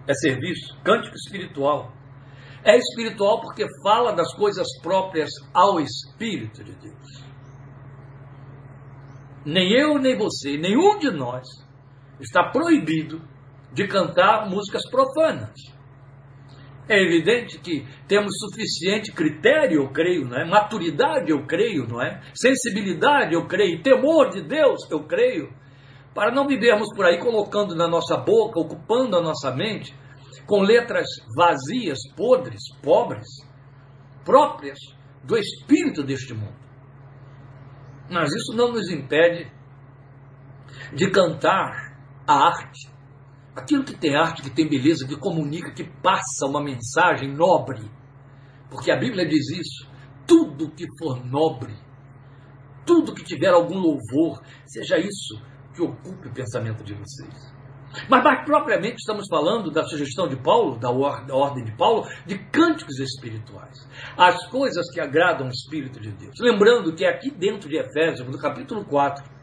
[0.08, 1.94] é serviço, cântico espiritual.
[2.64, 7.24] É espiritual porque fala das coisas próprias ao Espírito de Deus.
[9.46, 11.48] Nem eu, nem você, nenhum de nós
[12.20, 13.22] está proibido
[13.74, 15.71] de cantar músicas profanas.
[16.90, 20.46] É evidente que temos suficiente critério, eu creio, não é?
[20.46, 22.22] Maturidade, eu creio, não é?
[22.34, 25.54] Sensibilidade, eu creio, temor de Deus, eu creio,
[26.14, 29.96] para não vivermos por aí colocando na nossa boca, ocupando a nossa mente
[30.46, 33.28] com letras vazias, podres, pobres,
[34.26, 34.80] próprias
[35.24, 36.60] do espírito deste mundo.
[38.10, 39.50] Mas isso não nos impede
[40.94, 41.96] de cantar
[42.28, 42.91] a arte
[43.56, 47.82] Aquilo que tem arte, que tem beleza, que comunica, que passa uma mensagem nobre.
[48.70, 49.90] Porque a Bíblia diz isso.
[50.26, 51.76] Tudo que for nobre,
[52.86, 55.42] tudo que tiver algum louvor, seja isso
[55.74, 57.54] que ocupe o pensamento de vocês.
[58.08, 62.98] Mas mais propriamente estamos falando da sugestão de Paulo, da ordem de Paulo, de cânticos
[63.00, 63.86] espirituais.
[64.18, 66.36] As coisas que agradam o Espírito de Deus.
[66.40, 69.41] Lembrando que aqui dentro de Efésios, no capítulo 4,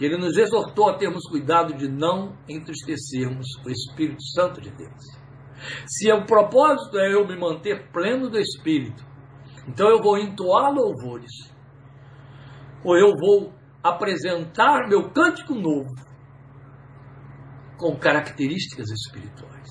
[0.00, 5.04] que ele nos exortou a termos cuidado de não entristecermos o Espírito Santo de Deus.
[5.86, 9.04] Se o propósito é eu me manter pleno do Espírito,
[9.68, 11.30] então eu vou entoar louvores,
[12.82, 15.94] ou eu vou apresentar meu cântico novo
[17.76, 19.68] com características espirituais,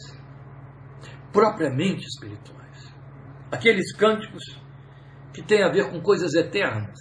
[1.33, 2.93] propriamente espirituais.
[3.51, 4.43] Aqueles cânticos
[5.33, 6.99] que têm a ver com coisas eternas.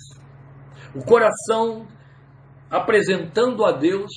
[0.94, 1.86] O coração
[2.70, 4.11] apresentando a Deus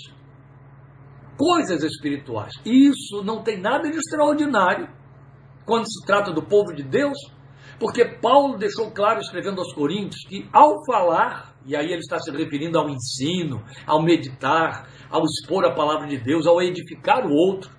[1.37, 2.53] coisas espirituais.
[2.65, 4.87] Isso não tem nada de extraordinário
[5.65, 7.17] quando se trata do povo de Deus,
[7.79, 12.29] porque Paulo deixou claro, escrevendo aos Coríntios, que ao falar, e aí ele está se
[12.31, 17.71] referindo ao ensino, ao meditar, ao expor a palavra de Deus, ao edificar o outro,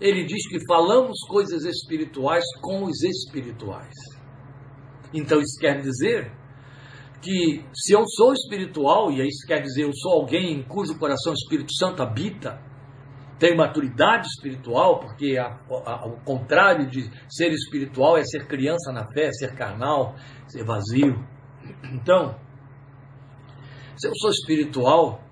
[0.00, 3.94] ele diz que falamos coisas espirituais com os espirituais.
[5.12, 6.32] Então isso quer dizer
[7.24, 11.32] que se eu sou espiritual, e isso quer dizer eu sou alguém em cujo coração
[11.32, 12.60] o Espírito Santo habita,
[13.38, 19.10] tem maturidade espiritual, porque a, a, o contrário de ser espiritual é ser criança na
[19.10, 20.14] fé, ser carnal,
[20.46, 21.16] ser vazio.
[21.92, 22.38] Então,
[23.96, 25.22] se eu sou espiritual,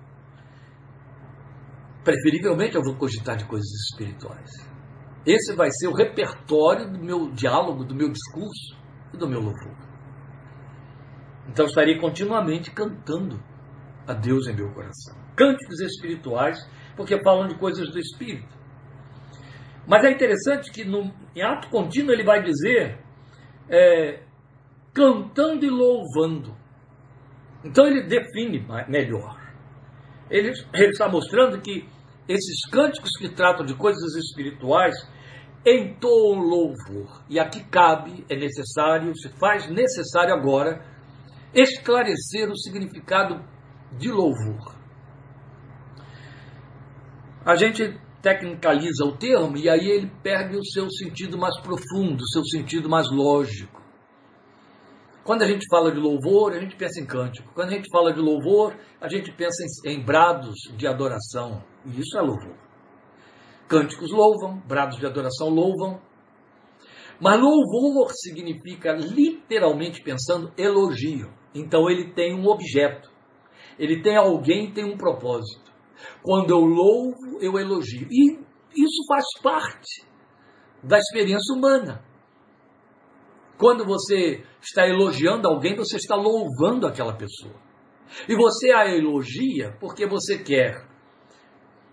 [2.03, 4.49] preferivelmente eu vou cogitar de coisas espirituais.
[5.25, 8.75] Esse vai ser o repertório do meu diálogo, do meu discurso
[9.13, 9.82] e do meu louvor.
[11.47, 13.41] Então estarei continuamente cantando
[14.07, 15.15] a Deus em meu coração.
[15.35, 16.57] Cânticos espirituais,
[16.95, 18.53] porque falam de coisas do Espírito.
[19.87, 22.99] Mas é interessante que no, em ato contínuo ele vai dizer
[23.69, 24.23] é,
[24.93, 26.55] cantando e louvando.
[27.63, 29.41] Então ele define melhor.
[30.29, 31.87] Ele, ele está mostrando que
[32.27, 34.95] esses cânticos que tratam de coisas espirituais
[35.65, 37.23] entoam louvor.
[37.29, 40.92] E aqui cabe, é necessário, se faz necessário agora
[41.53, 43.43] esclarecer o significado
[43.97, 44.75] de louvor.
[47.45, 52.27] A gente tecnicaliza o termo e aí ele perde o seu sentido mais profundo, o
[52.27, 53.83] seu sentido mais lógico.
[55.23, 57.53] Quando a gente fala de louvor, a gente pensa em cântico.
[57.53, 61.63] Quando a gente fala de louvor, a gente pensa em, em brados de adoração.
[61.85, 62.57] E isso é louvor.
[63.67, 66.01] Cânticos louvam, brados de adoração louvam,
[67.23, 71.33] mas louvor significa, literalmente pensando, elogio.
[71.55, 73.09] Então ele tem um objeto.
[73.79, 75.71] Ele tem alguém, tem um propósito.
[76.21, 78.09] Quando eu louvo, eu elogio.
[78.11, 78.33] E
[78.75, 80.05] isso faz parte
[80.83, 82.03] da experiência humana.
[83.57, 87.55] Quando você está elogiando alguém, você está louvando aquela pessoa.
[88.27, 90.85] E você a elogia porque você quer,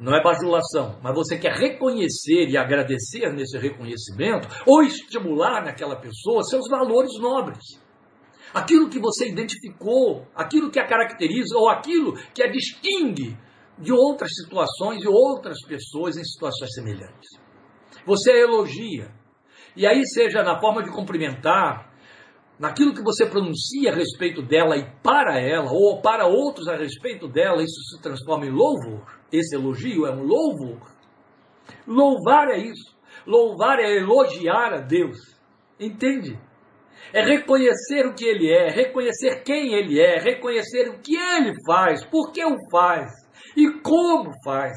[0.01, 6.43] não é bajulação, mas você quer reconhecer e agradecer nesse reconhecimento, ou estimular naquela pessoa
[6.43, 7.79] seus valores nobres
[8.53, 13.37] aquilo que você identificou, aquilo que a caracteriza ou aquilo que a distingue
[13.79, 17.31] de outras situações e outras pessoas em situações semelhantes.
[18.07, 19.11] Você elogia.
[19.77, 21.91] E aí, seja na forma de cumprimentar,
[22.59, 27.29] naquilo que você pronuncia a respeito dela e para ela, ou para outros a respeito
[27.29, 29.20] dela, isso se transforma em louvor.
[29.33, 30.91] Esse elogio é um louvor.
[31.87, 32.97] Louvar é isso.
[33.27, 35.19] Louvar é elogiar a Deus.
[35.79, 36.39] Entende?
[37.13, 42.05] É reconhecer o que ele é, reconhecer quem ele é, reconhecer o que ele faz,
[42.05, 43.11] por que o faz
[43.57, 44.77] e como faz.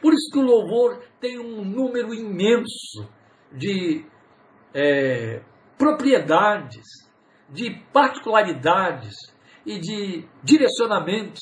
[0.00, 3.08] Por isso que o louvor tem um número imenso
[3.52, 4.04] de
[4.74, 5.40] é,
[5.76, 6.84] propriedades,
[7.48, 9.14] de particularidades
[9.64, 11.40] e de direcionamentos.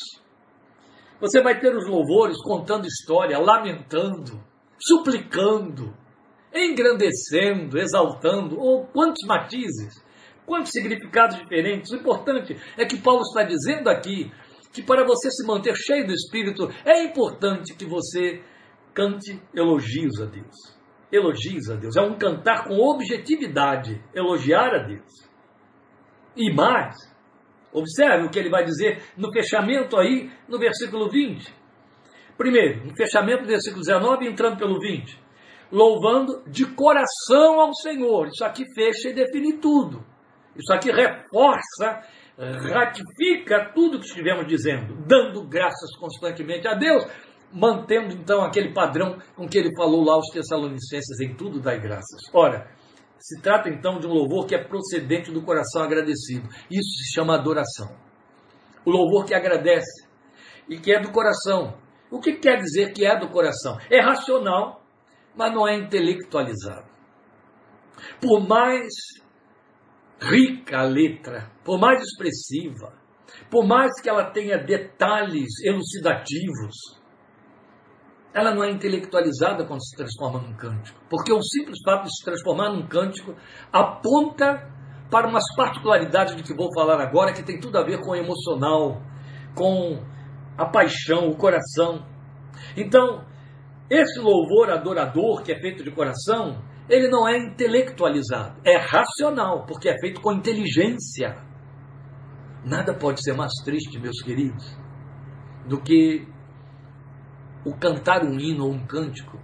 [1.20, 4.42] Você vai ter os louvores contando história, lamentando,
[4.78, 5.94] suplicando,
[6.54, 10.04] engrandecendo, exaltando, ou quantos matizes,
[10.44, 11.90] quantos significados diferentes.
[11.92, 14.30] O importante é que Paulo está dizendo aqui
[14.72, 18.42] que para você se manter cheio do Espírito, é importante que você
[18.92, 20.76] cante elogios a Deus.
[21.10, 21.96] Elogios a Deus.
[21.96, 25.26] É um cantar com objetividade, elogiar a Deus.
[26.36, 26.94] E mais,
[27.76, 31.54] observe o que ele vai dizer no fechamento aí, no versículo 20.
[32.36, 35.18] Primeiro, no fechamento do versículo 19, entrando pelo 20.
[35.70, 38.28] Louvando de coração ao Senhor.
[38.28, 40.04] Isso aqui fecha e define tudo.
[40.54, 42.02] Isso aqui reforça
[42.72, 47.06] ratifica tudo que estivemos dizendo, dando graças constantemente a Deus,
[47.52, 52.20] mantendo então aquele padrão com que ele falou lá aos Tessalonicenses, em tudo dai graças.
[52.34, 52.68] Ora,
[53.18, 56.48] se trata então de um louvor que é procedente do coração agradecido.
[56.70, 57.88] Isso se chama adoração.
[58.84, 60.06] O louvor que agradece
[60.68, 61.76] e que é do coração.
[62.10, 63.78] O que quer dizer que é do coração?
[63.90, 64.82] É racional,
[65.34, 66.86] mas não é intelectualizado.
[68.20, 68.92] Por mais
[70.20, 72.92] rica a letra, por mais expressiva,
[73.50, 77.00] por mais que ela tenha detalhes elucidativos,
[78.36, 81.00] ela não é intelectualizada quando se transforma num cântico.
[81.08, 83.34] Porque o simples fato de se transformar num cântico
[83.72, 84.70] aponta
[85.10, 88.14] para umas particularidades de que vou falar agora, que tem tudo a ver com o
[88.14, 89.00] emocional,
[89.54, 90.04] com
[90.58, 92.04] a paixão, o coração.
[92.76, 93.24] Então,
[93.88, 99.88] esse louvor adorador que é feito de coração, ele não é intelectualizado, é racional, porque
[99.88, 101.38] é feito com inteligência.
[102.62, 104.76] Nada pode ser mais triste, meus queridos,
[105.66, 106.35] do que
[107.66, 109.38] o cantar um hino ou um cântico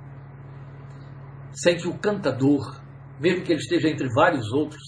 [1.53, 2.81] sem que o cantador,
[3.21, 4.83] mesmo que ele esteja entre vários outros,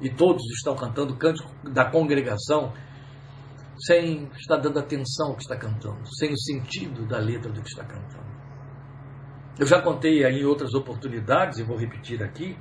[0.00, 2.74] e todos estão cantando o cântico da congregação,
[3.78, 7.68] sem estar dando atenção ao que está cantando, sem o sentido da letra do que
[7.68, 8.34] está cantando.
[9.58, 12.58] Eu já contei aí em outras oportunidades, e vou repetir aqui,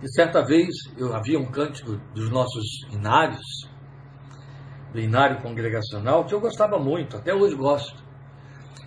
[0.00, 3.68] que certa vez eu havia um cântico dos nossos inários,
[4.92, 8.02] do inário congregacional, que eu gostava muito, até hoje gosto.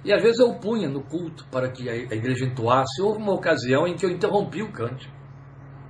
[0.04, 3.02] E às vezes eu punha no culto para que a igreja entoasse.
[3.02, 5.14] Houve uma ocasião em que eu interrompi o cântico.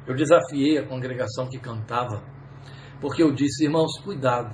[0.06, 2.21] Eu desafiei a congregação que cantava,
[3.02, 4.54] porque eu disse, irmãos, cuidado.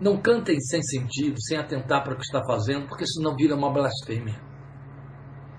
[0.00, 3.72] Não cantem sem sentido, sem atentar para o que está fazendo, porque senão vira uma
[3.72, 4.51] blasfêmia.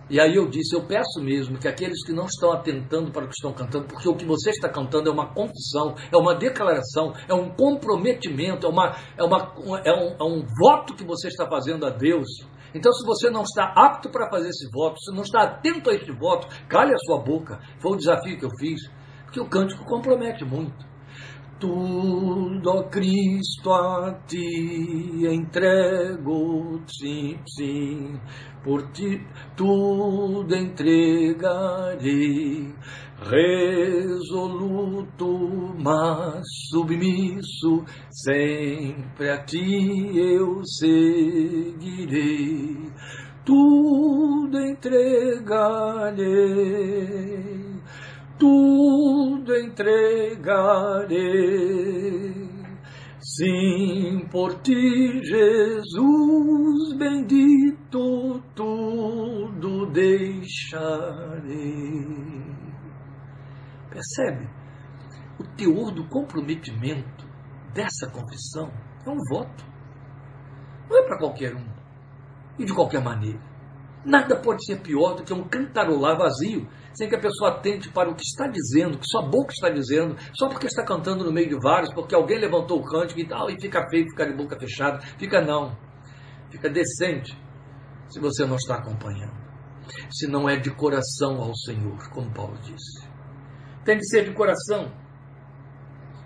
[0.09, 3.27] E aí eu disse, eu peço mesmo que aqueles que não estão atentando para o
[3.27, 7.13] que estão cantando, porque o que você está cantando é uma confissão, é uma declaração,
[7.27, 9.53] é um comprometimento, é, uma, é, uma,
[9.85, 12.27] é, um, é um voto que você está fazendo a Deus.
[12.75, 15.93] Então, se você não está apto para fazer esse voto, se não está atento a
[15.93, 17.59] este voto, cale a sua boca.
[17.79, 18.81] Foi o desafio que eu fiz,
[19.23, 20.92] porque o cântico compromete muito
[21.63, 28.19] tudo, ó Cristo, a ti entrego, sim, sim,
[28.62, 31.15] por ti tudo entregarei,
[33.32, 35.26] resoluto,
[35.82, 41.71] mas submisso, sempre a ti eu seguirei,
[43.45, 45.23] tudo entregarei
[48.43, 51.15] tudo entregarei.
[53.21, 61.23] Sim, por ti, Jesus bendito, tudo deixarei.
[63.89, 64.49] Percebe?
[65.39, 67.25] O teor do comprometimento
[67.73, 68.69] dessa confissão
[69.06, 69.65] é um voto.
[70.89, 71.65] Não é para qualquer um
[72.60, 73.52] e de qualquer maneira.
[74.05, 78.09] Nada pode ser pior do que um cantarolar vazio sem que a pessoa atente para
[78.09, 81.49] o que está dizendo, que sua boca está dizendo, só porque está cantando no meio
[81.49, 84.59] de vários, porque alguém levantou o cântico e tal, e fica feio, fica de boca
[84.59, 84.99] fechada.
[85.17, 85.75] Fica não.
[86.51, 87.35] Fica decente
[88.09, 89.33] se você não está acompanhando.
[90.11, 93.08] Se não é de coração ao Senhor, como Paulo disse.
[93.83, 94.91] Tem de ser de coração.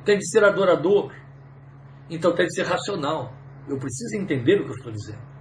[0.03, 1.13] Tem de ser adorador.
[2.09, 3.33] Então tem de ser racional.
[3.67, 5.36] Eu preciso entender o que eu estou dizendo.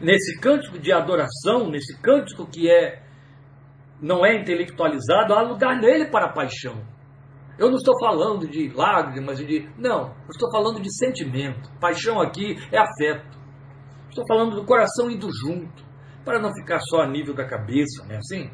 [0.00, 3.02] Nesse cântico de adoração, nesse cântico que é
[4.00, 6.82] não é intelectualizado, há lugar nele para paixão.
[7.58, 9.68] Eu não estou falando de lágrimas e de.
[9.78, 11.70] Não, eu estou falando de sentimento.
[11.80, 13.38] Paixão aqui é afeto.
[14.08, 15.84] Estou falando do coração indo junto,
[16.24, 18.50] para não ficar só a nível da cabeça, não é assim?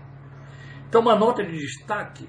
[0.88, 2.28] Então, uma nota de destaque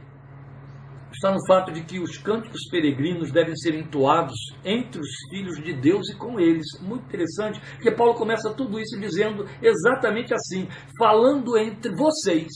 [1.11, 5.73] está no fato de que os cânticos peregrinos devem ser entoados entre os filhos de
[5.73, 6.65] Deus e com eles.
[6.81, 12.51] Muito interessante, porque Paulo começa tudo isso dizendo exatamente assim: falando entre vocês,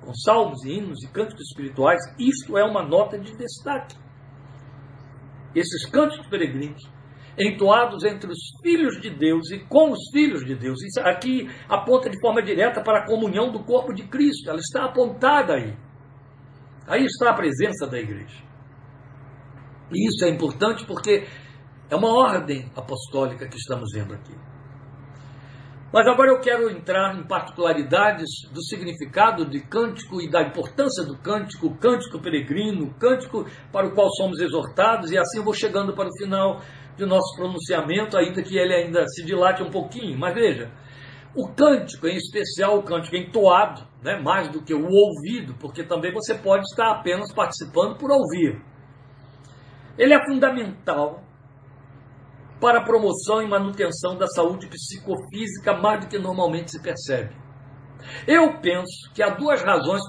[0.00, 3.96] com salmos e hinos e cânticos espirituais, isto é uma nota de destaque.
[5.54, 6.82] Esses cânticos peregrinos
[7.38, 10.82] entoados entre os filhos de Deus e com os filhos de Deus.
[10.82, 14.50] Isso aqui aponta de forma direta para a comunhão do corpo de Cristo.
[14.50, 15.74] Ela está apontada aí.
[16.90, 18.42] Aí está a presença da igreja.
[19.92, 21.24] E isso é importante porque
[21.88, 24.34] é uma ordem apostólica que estamos vendo aqui.
[25.92, 31.16] Mas agora eu quero entrar em particularidades do significado de cântico e da importância do
[31.16, 36.08] cântico, cântico peregrino, cântico para o qual somos exortados, e assim eu vou chegando para
[36.08, 36.60] o final
[36.96, 40.18] de nosso pronunciamento, ainda que ele ainda se dilate um pouquinho.
[40.18, 40.72] Mas veja,
[41.34, 46.12] o cântico, em especial o cântico entoado, né, mais do que o ouvido, porque também
[46.12, 48.60] você pode estar apenas participando por ouvir.
[49.96, 51.22] Ele é fundamental
[52.60, 57.34] para a promoção e manutenção da saúde psicofísica mais do que normalmente se percebe.
[58.26, 60.02] Eu penso que há duas razões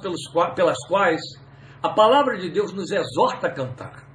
[0.56, 1.22] pelas quais
[1.84, 4.08] a palavra de Deus nos exorta a cantar.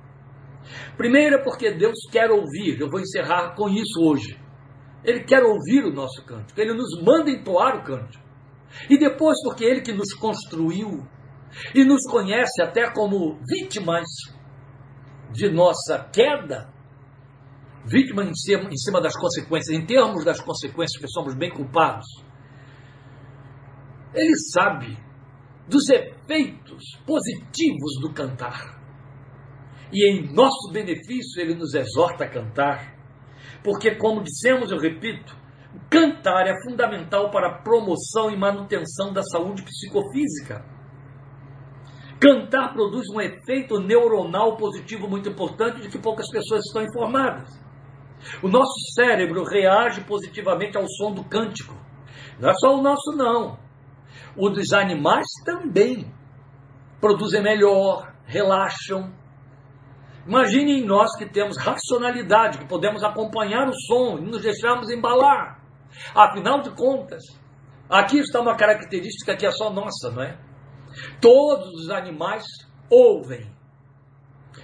[0.97, 4.46] Primeiro é porque Deus quer ouvir, eu vou encerrar com isso hoje.
[5.07, 8.25] Ele quer ouvir o nosso cântico, ele nos manda entoar o cântico.
[8.91, 11.07] E depois, porque ele que nos construiu
[11.75, 14.05] e nos conhece até como vítimas
[15.33, 16.69] de nossa queda,
[17.85, 22.07] vítima em cima, em cima das consequências, em termos das consequências que somos bem culpados,
[24.13, 24.99] ele sabe
[25.69, 28.77] dos efeitos positivos do cantar.
[29.93, 32.96] E em nosso benefício ele nos exorta a cantar.
[33.63, 35.37] Porque, como dissemos, eu repito,
[35.91, 40.65] cantar é fundamental para a promoção e manutenção da saúde psicofísica.
[42.19, 47.49] Cantar produz um efeito neuronal positivo muito importante de que poucas pessoas estão informadas.
[48.43, 51.75] O nosso cérebro reage positivamente ao som do cântico.
[52.41, 53.59] Não é só o nosso, não.
[54.37, 56.13] O dos animais também.
[57.01, 59.13] Produzem melhor, relaxam,
[60.27, 65.63] Imaginem nós que temos racionalidade, que podemos acompanhar o som e nos deixarmos embalar.
[66.15, 67.23] Afinal de contas,
[67.89, 70.39] aqui está uma característica que é só nossa, não é?
[71.21, 72.45] Todos os animais
[72.91, 73.47] ouvem,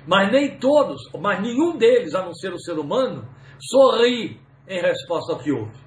[0.07, 3.29] mas nem todos, mas nenhum deles, a não ser o ser humano,
[3.61, 5.81] sorri em resposta ao que ouve.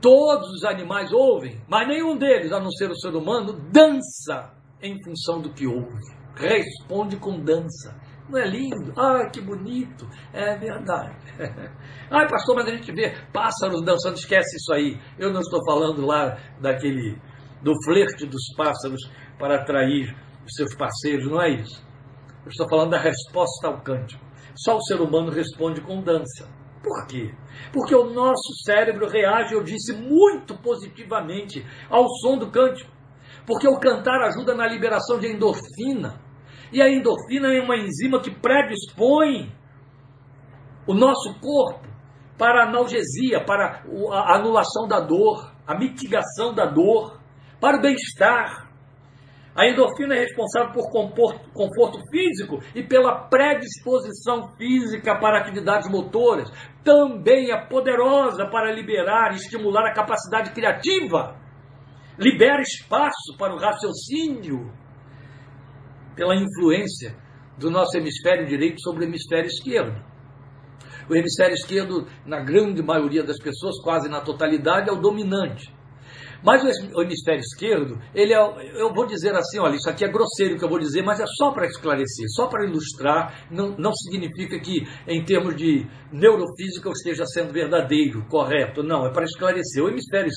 [0.00, 5.02] Todos os animais ouvem, mas nenhum deles, a não ser o ser humano, dança em
[5.02, 6.16] função do que ouve.
[6.34, 7.98] Responde com dança.
[8.28, 8.92] Não é lindo?
[8.96, 10.08] Ah, que bonito.
[10.32, 11.16] É verdade.
[12.10, 14.98] ah, pastor, mas a gente vê pássaros dançando, esquece isso aí.
[15.18, 17.16] Eu não estou falando lá daquele,
[17.62, 19.00] do flerte dos pássaros
[19.38, 21.84] para atrair os seus parceiros, não é isso.
[22.44, 24.24] Eu estou falando da resposta ao cântico.
[24.56, 26.48] Só o ser humano responde com dança.
[26.82, 27.32] Por quê?
[27.72, 32.90] Porque o nosso cérebro reage, eu disse, muito positivamente ao som do cântico.
[33.44, 36.25] Porque o cantar ajuda na liberação de endorfina
[36.72, 39.52] e a endorfina é uma enzima que predispõe
[40.86, 41.86] o nosso corpo
[42.38, 47.18] para a analgesia, para a anulação da dor, a mitigação da dor,
[47.60, 48.66] para o bem-estar.
[49.54, 56.52] A endorfina é responsável por conforto físico e pela predisposição física para atividades motoras.
[56.84, 61.36] Também é poderosa para liberar e estimular a capacidade criativa.
[62.18, 64.70] Libera espaço para o raciocínio
[66.16, 67.14] pela influência
[67.56, 70.02] do nosso hemisfério direito sobre o hemisfério esquerdo.
[71.08, 75.72] O hemisfério esquerdo, na grande maioria das pessoas, quase na totalidade, é o dominante.
[76.42, 76.62] Mas
[76.94, 78.38] o hemisfério esquerdo, ele é,
[78.80, 81.24] eu vou dizer assim, olha, isso aqui é grosseiro que eu vou dizer, mas é
[81.26, 86.92] só para esclarecer, só para ilustrar, não, não significa que em termos de neurofísica eu
[86.92, 89.82] esteja sendo verdadeiro, correto, não, é para esclarecer.
[89.82, 90.28] O hemisfério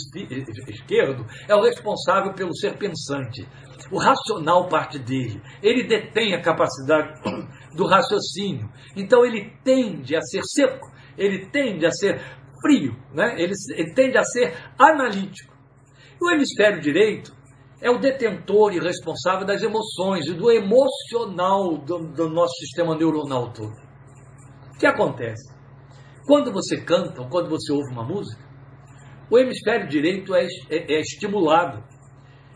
[0.68, 3.48] esquerdo é o responsável pelo ser pensante,
[3.92, 5.42] o racional parte dele.
[5.62, 7.22] Ele detém a capacidade
[7.76, 8.70] do raciocínio.
[8.96, 12.22] Então ele tende a ser seco, ele tende a ser
[12.62, 13.36] frio, né?
[13.38, 15.58] ele, ele tende a ser analítico.
[16.22, 17.34] O hemisfério direito
[17.82, 23.54] é o detentor e responsável das emoções e do emocional do, do nosso sistema neuronal
[23.54, 23.74] todo.
[24.76, 25.54] O que acontece?
[26.26, 28.44] Quando você canta ou quando você ouve uma música,
[29.32, 31.84] o hemisfério direito é, é, é estimulado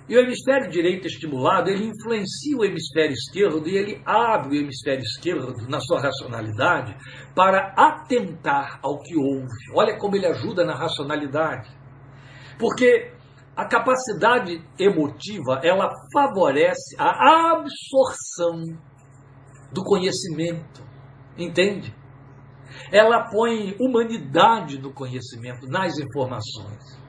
[0.08, 5.02] e o hemisfério direito estimulado, ele influencia o hemisfério esquerdo e ele abre o hemisfério
[5.02, 6.96] esquerdo na sua racionalidade
[7.34, 9.48] para atentar ao que ouve.
[9.74, 11.70] Olha como ele ajuda na racionalidade.
[12.60, 13.14] Porque
[13.56, 18.62] a capacidade emotiva, ela favorece a absorção
[19.72, 20.84] do conhecimento.
[21.38, 21.96] Entende?
[22.92, 27.02] Ela põe humanidade no conhecimento, nas informações.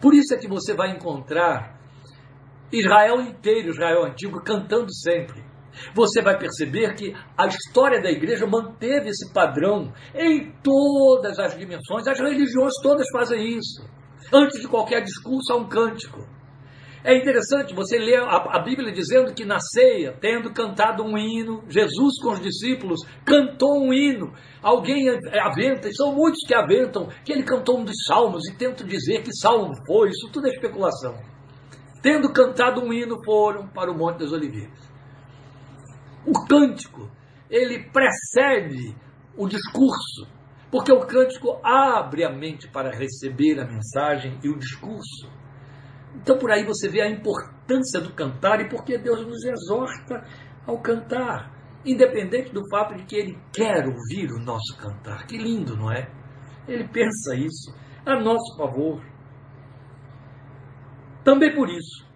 [0.00, 1.81] Por isso é que você vai encontrar
[2.72, 5.42] Israel inteiro, Israel antigo, cantando sempre.
[5.94, 12.06] Você vai perceber que a história da igreja manteve esse padrão em todas as dimensões.
[12.06, 13.84] As religiões todas fazem isso.
[14.32, 16.26] Antes de qualquer discurso, há um cântico.
[17.04, 22.16] É interessante você ler a, Bíblia dizendo que na ceia, tendo cantado um hino, Jesus
[22.22, 24.32] com os discípulos cantou um hino.
[24.62, 25.08] Alguém
[25.42, 29.22] aventa, e são muitos que aventam, que ele cantou um dos salmos e tentam dizer
[29.22, 30.10] que salmo foi.
[30.10, 31.31] Isso tudo é especulação.
[32.02, 34.90] Tendo cantado um hino, foram para o Monte das Oliveiras.
[36.26, 37.08] O cântico,
[37.48, 38.94] ele precede
[39.36, 40.26] o discurso,
[40.70, 45.30] porque o cântico abre a mente para receber a mensagem e o discurso.
[46.16, 50.26] Então por aí você vê a importância do cantar e porque Deus nos exorta
[50.66, 51.52] ao cantar,
[51.84, 55.26] independente do fato de que Ele quer ouvir o nosso cantar.
[55.26, 56.10] Que lindo, não é?
[56.68, 57.74] Ele pensa isso
[58.04, 59.00] a nosso favor.
[61.24, 62.06] Também por isso,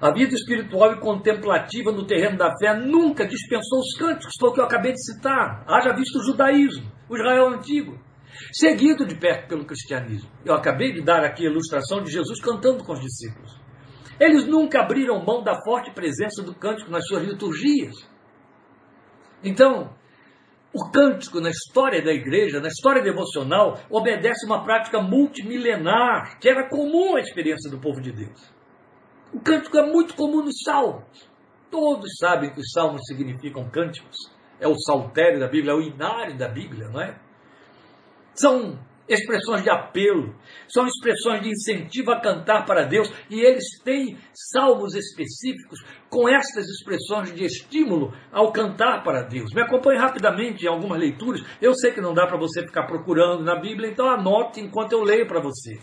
[0.00, 4.52] a vida espiritual e contemplativa no terreno da fé nunca dispensou os cânticos, foi o
[4.52, 5.64] que eu acabei de citar.
[5.66, 7.98] Haja visto o judaísmo, o Israel antigo,
[8.52, 10.30] seguido de perto pelo cristianismo.
[10.44, 13.58] Eu acabei de dar aqui a ilustração de Jesus cantando com os discípulos.
[14.20, 17.94] Eles nunca abriram mão da forte presença do cântico nas suas liturgias.
[19.42, 19.94] Então,
[20.76, 26.68] o cântico na história da igreja, na história devocional, obedece uma prática multimilenar que era
[26.68, 28.54] comum à experiência do povo de Deus.
[29.32, 31.30] O cântico é muito comum nos salmos.
[31.70, 34.16] Todos sabem que os salmos significam cânticos.
[34.60, 37.18] É o saltério da Bíblia, é o inário da Bíblia, não é?
[38.34, 40.34] São expressões de apelo,
[40.68, 46.66] são expressões de incentivo a cantar para Deus, e eles têm salmos específicos com estas
[46.66, 49.52] expressões de estímulo ao cantar para Deus.
[49.54, 51.42] Me acompanhe rapidamente em algumas leituras.
[51.60, 55.02] Eu sei que não dá para você ficar procurando na Bíblia, então anote enquanto eu
[55.02, 55.78] leio para você.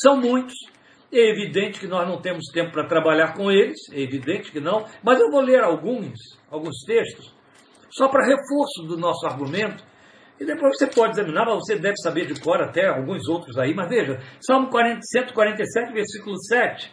[0.00, 0.54] São muitos.
[1.12, 4.86] É evidente que nós não temos tempo para trabalhar com eles, é evidente que não,
[5.02, 6.18] mas eu vou ler alguns,
[6.50, 7.34] alguns textos,
[7.90, 9.84] só para reforço do nosso argumento,
[10.42, 13.72] e depois você pode examinar, mas você deve saber de cor até alguns outros aí.
[13.72, 16.92] Mas veja, Salmo 40, 147, versículo 7.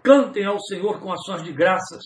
[0.00, 2.04] Cantem ao Senhor com ações de graças.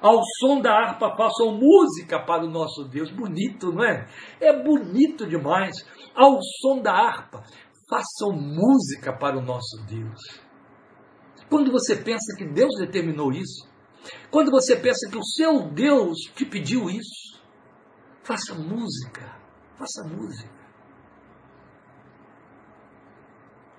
[0.00, 3.10] Ao som da harpa façam música para o nosso Deus.
[3.10, 4.08] Bonito, não é?
[4.40, 5.76] É bonito demais.
[6.14, 7.44] Ao som da harpa
[7.86, 10.40] façam música para o nosso Deus.
[11.50, 13.68] Quando você pensa que Deus determinou isso,
[14.30, 17.38] quando você pensa que o seu Deus te pediu isso,
[18.22, 19.39] faça música,
[19.80, 20.60] faça música.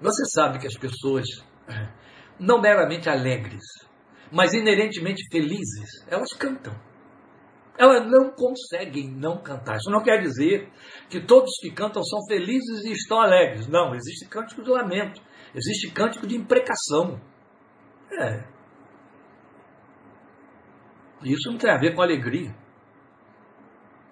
[0.02, 1.28] Você sabe que as pessoas,
[2.39, 3.64] não meramente alegres,
[4.32, 6.74] mas inerentemente felizes, elas cantam.
[7.78, 9.78] Elas não conseguem não cantar.
[9.78, 10.70] Isso não quer dizer
[11.10, 13.68] que todos que cantam são felizes e estão alegres.
[13.68, 15.22] Não, existe cântico de lamento,
[15.54, 17.22] existe cântico de imprecação,
[18.12, 18.43] é.
[21.24, 22.54] Isso não tem a ver com alegria.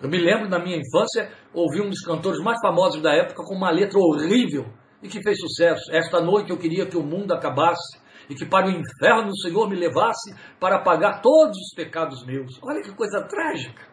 [0.01, 3.55] Eu me lembro da minha infância, ouvi um dos cantores mais famosos da época com
[3.55, 4.65] uma letra horrível
[5.03, 5.91] e que fez sucesso.
[5.91, 9.69] Esta noite eu queria que o mundo acabasse e que para o inferno o Senhor
[9.69, 12.59] me levasse para pagar todos os pecados meus.
[12.63, 13.87] Olha que coisa trágica.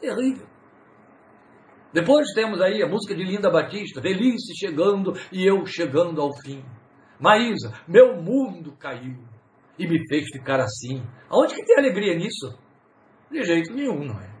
[0.00, 0.46] Terrível.
[1.92, 6.62] Depois temos aí a música de Linda Batista, Velhice chegando e eu chegando ao fim.
[7.20, 9.16] Maísa, meu mundo caiu
[9.78, 11.02] e me fez ficar assim.
[11.30, 12.58] Aonde que tem alegria nisso?
[13.30, 14.33] De jeito nenhum, não é?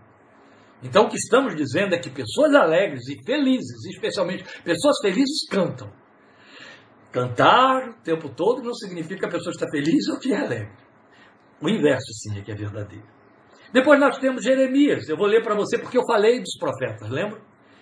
[0.84, 5.90] Então o que estamos dizendo é que pessoas alegres e felizes, especialmente pessoas felizes, cantam.
[7.10, 10.72] Cantar o tempo todo não significa que a pessoa está feliz ou que é alegre.
[11.60, 13.06] O inverso sim é que é verdadeiro.
[13.72, 15.08] Depois nós temos Jeremias.
[15.08, 17.40] Eu vou ler para você porque eu falei dos profetas, lembra?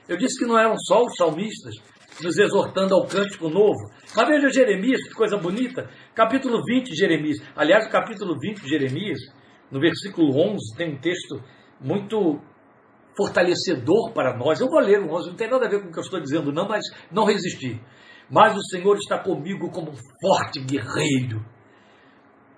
[0.08, 1.74] Eu disse que não eram só os salmistas,
[2.22, 3.90] nos exortando ao cântico novo.
[4.14, 5.90] Mas veja Jeremias, que coisa bonita.
[6.14, 7.38] Capítulo 20 de Jeremias.
[7.56, 9.18] Aliás, o capítulo 20 de Jeremias,
[9.70, 11.42] no versículo 11, tem um texto
[11.80, 12.40] muito
[13.16, 14.60] fortalecedor para nós.
[14.60, 16.20] Eu vou ler o 11, não tem nada a ver com o que eu estou
[16.20, 17.80] dizendo, não, mas não resisti.
[18.30, 21.44] Mas o Senhor está comigo como um forte guerreiro.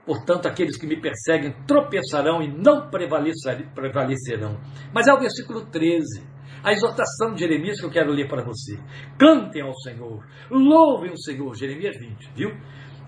[0.07, 4.61] Portanto, aqueles que me perseguem tropeçarão e não prevalecerão.
[4.92, 6.34] Mas é o versículo 13
[6.64, 8.78] a exortação de Jeremias que eu quero ler para você.
[9.18, 12.50] Cantem ao Senhor, louvem o Senhor, Jeremias 20, viu?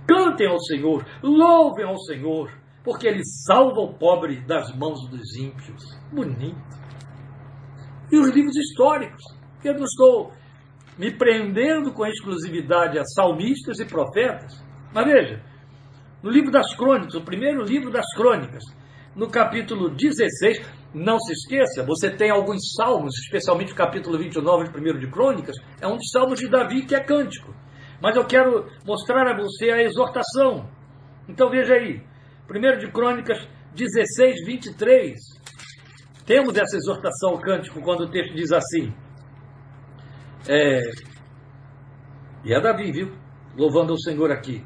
[0.07, 2.53] Cantem ao Senhor, louvem ao Senhor,
[2.85, 5.83] porque Ele salva o pobre das mãos dos ímpios.
[6.13, 6.76] Bonito.
[8.11, 9.23] E os livros históricos,
[9.65, 10.33] eu não estou
[10.99, 14.63] me prendendo com exclusividade a salmistas e profetas.
[14.93, 15.43] Mas veja,
[16.23, 18.63] no livro das crônicas, o primeiro livro das crônicas,
[19.17, 20.61] no capítulo 16.
[20.95, 25.57] Não se esqueça, você tem alguns salmos, especialmente o capítulo 29 de 1 de Crônicas,
[25.81, 27.55] é um dos salmos de Davi que é cântico.
[28.01, 30.69] Mas eu quero mostrar a você a exortação.
[31.29, 32.03] Então veja aí,
[32.49, 33.39] 1 de Crônicas
[33.75, 35.15] 16, 23.
[36.27, 38.93] Temos essa exortação ao cântico quando o texto diz assim.
[40.49, 40.81] É,
[42.45, 43.13] e é Davi, viu?
[43.57, 44.65] Louvando o Senhor aqui.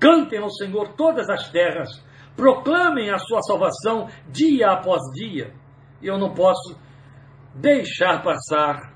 [0.00, 1.88] Cantem ao Senhor todas as terras,
[2.34, 5.54] proclamem a sua salvação dia após dia.
[6.00, 6.76] E eu não posso
[7.54, 8.92] deixar passar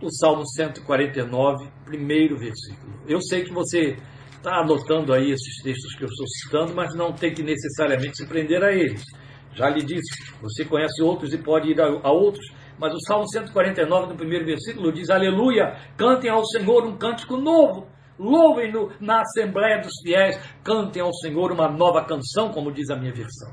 [0.00, 2.92] o Salmo 149, primeiro versículo.
[3.06, 3.96] Eu sei que você
[4.32, 8.26] está anotando aí esses textos que eu estou citando, mas não tem que necessariamente se
[8.26, 9.04] prender a eles.
[9.52, 12.46] Já lhe disse, você conhece outros e pode ir a, a outros,
[12.78, 17.86] mas o Salmo 149, no primeiro versículo, diz: Aleluia, cantem ao Senhor um cântico novo,
[18.18, 23.12] louvem-no na Assembleia dos Fiéis, cantem ao Senhor uma nova canção, como diz a minha
[23.12, 23.52] versão.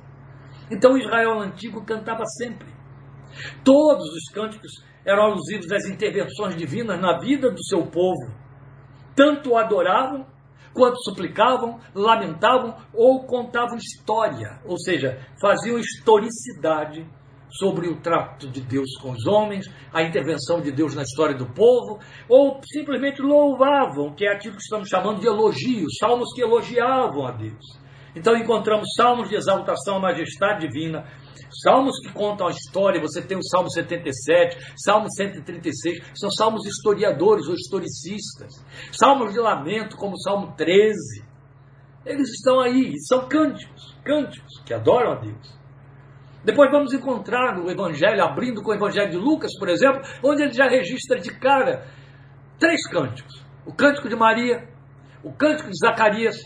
[0.70, 2.68] Então Israel antigo cantava sempre.
[3.64, 4.72] Todos os cânticos
[5.06, 8.32] eram alusivos às intervenções divinas na vida do seu povo.
[9.16, 10.26] Tanto o adoravam
[10.78, 17.04] quanto suplicavam, lamentavam ou contavam história, ou seja, faziam historicidade
[17.50, 21.48] sobre o trato de Deus com os homens, a intervenção de Deus na história do
[21.48, 22.00] povo,
[22.30, 27.32] ou simplesmente louvavam, que é aquilo que estamos chamando de elogios, salmos que elogiavam a
[27.32, 27.80] Deus.
[28.16, 31.06] Então encontramos salmos de exaltação à majestade divina,
[31.64, 37.48] salmos que contam a história, você tem o Salmo 77, Salmo 136, são salmos historiadores
[37.48, 38.54] ou historicistas,
[38.92, 41.26] salmos de lamento, como o Salmo 13.
[42.06, 45.58] Eles estão aí, são cânticos, cânticos que adoram a Deus.
[46.44, 50.54] Depois vamos encontrar no Evangelho, abrindo com o Evangelho de Lucas, por exemplo, onde ele
[50.54, 51.86] já registra de cara
[52.58, 54.68] três cânticos: o cântico de Maria,
[55.24, 56.38] o cântico de Zacarias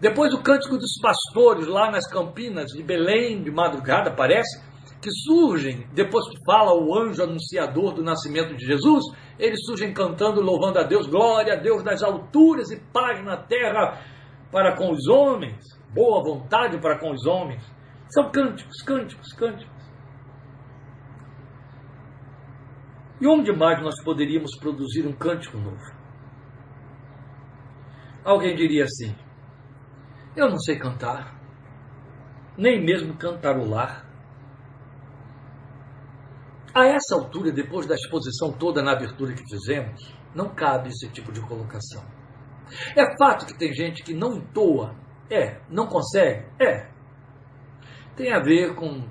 [0.00, 4.62] depois o cântico dos pastores lá nas campinas de Belém, de madrugada, parece,
[5.00, 9.04] que surgem, depois que fala o anjo anunciador do nascimento de Jesus,
[9.38, 14.00] eles surgem cantando, louvando a Deus, glória a Deus nas alturas e paz na terra
[14.50, 15.58] para com os homens,
[15.92, 17.62] boa vontade para com os homens.
[18.08, 19.78] São cânticos, cânticos, cânticos.
[23.20, 25.98] E onde mais nós poderíamos produzir um cântico novo?
[28.24, 29.14] Alguém diria assim:
[30.38, 31.36] eu não sei cantar,
[32.56, 34.06] nem mesmo cantarolar.
[36.74, 41.32] A essa altura, depois da exposição toda na abertura que fizemos, não cabe esse tipo
[41.32, 42.04] de colocação.
[42.94, 44.94] É fato que tem gente que não entoa,
[45.30, 46.88] é, não consegue, é.
[48.14, 49.08] Tem a ver com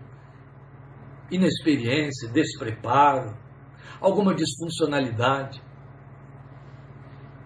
[1.29, 3.35] inexperiência, despreparo,
[3.99, 5.61] alguma disfuncionalidade.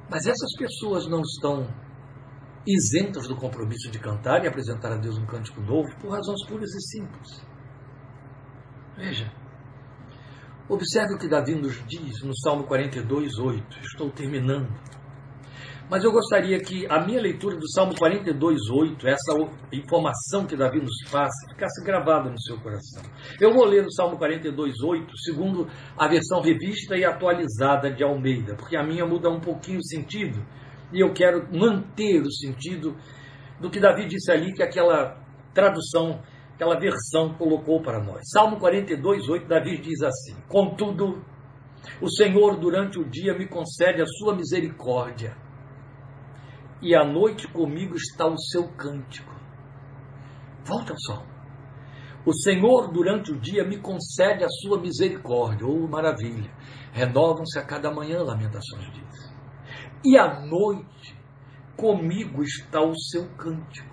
[0.10, 1.68] Mas essas pessoas não estão
[2.66, 6.70] isentas do compromisso de cantar e apresentar a Deus um cântico novo por razões puras
[6.74, 7.42] e simples.
[8.96, 9.32] Veja,
[10.70, 13.80] observe o que Davi nos diz no Salmo 42, 8.
[13.82, 14.70] Estou terminando.
[15.90, 19.34] Mas eu gostaria que a minha leitura do Salmo 42, 8, essa
[19.74, 23.04] informação que Davi nos faz, ficasse gravada no seu coração.
[23.42, 28.56] Eu vou ler o Salmo 42, 8, segundo a versão revista e atualizada de Almeida,
[28.56, 30.42] porque a minha muda um pouquinho o sentido
[30.92, 32.96] e eu quero manter o sentido
[33.60, 35.18] do que Davi disse ali, que aquela
[35.54, 36.22] tradução,
[36.56, 38.22] aquela versão colocou para nós.
[38.32, 41.24] Salmo 42, 8, Davi diz assim: Contudo,
[42.02, 45.36] o Senhor durante o dia me concede a sua misericórdia,
[46.82, 49.32] e à noite comigo está o seu cântico.
[50.66, 51.32] Volta ao salmo.
[52.24, 55.66] O Senhor durante o dia me concede a sua misericórdia.
[55.66, 56.52] Oh, maravilha!
[56.92, 59.31] Renovam-se a cada manhã, lamentações diz
[60.04, 61.16] e à noite
[61.76, 63.92] comigo está o seu cântico.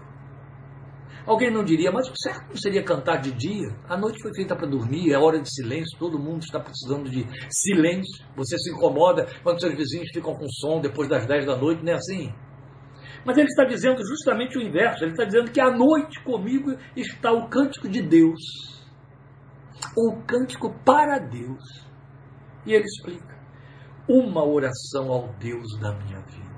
[1.26, 3.68] Alguém não diria, mas o certo não seria cantar de dia?
[3.86, 7.26] A noite foi feita para dormir, é hora de silêncio, todo mundo está precisando de
[7.50, 8.24] silêncio.
[8.34, 11.92] Você se incomoda quando seus vizinhos ficam com som depois das 10 da noite, não
[11.92, 12.32] é assim?
[13.26, 17.30] Mas ele está dizendo justamente o inverso, ele está dizendo que à noite comigo está
[17.30, 18.40] o cântico de Deus,
[19.94, 21.86] o cântico para Deus.
[22.64, 23.37] E ele explica
[24.08, 26.48] uma oração ao Deus da minha vida.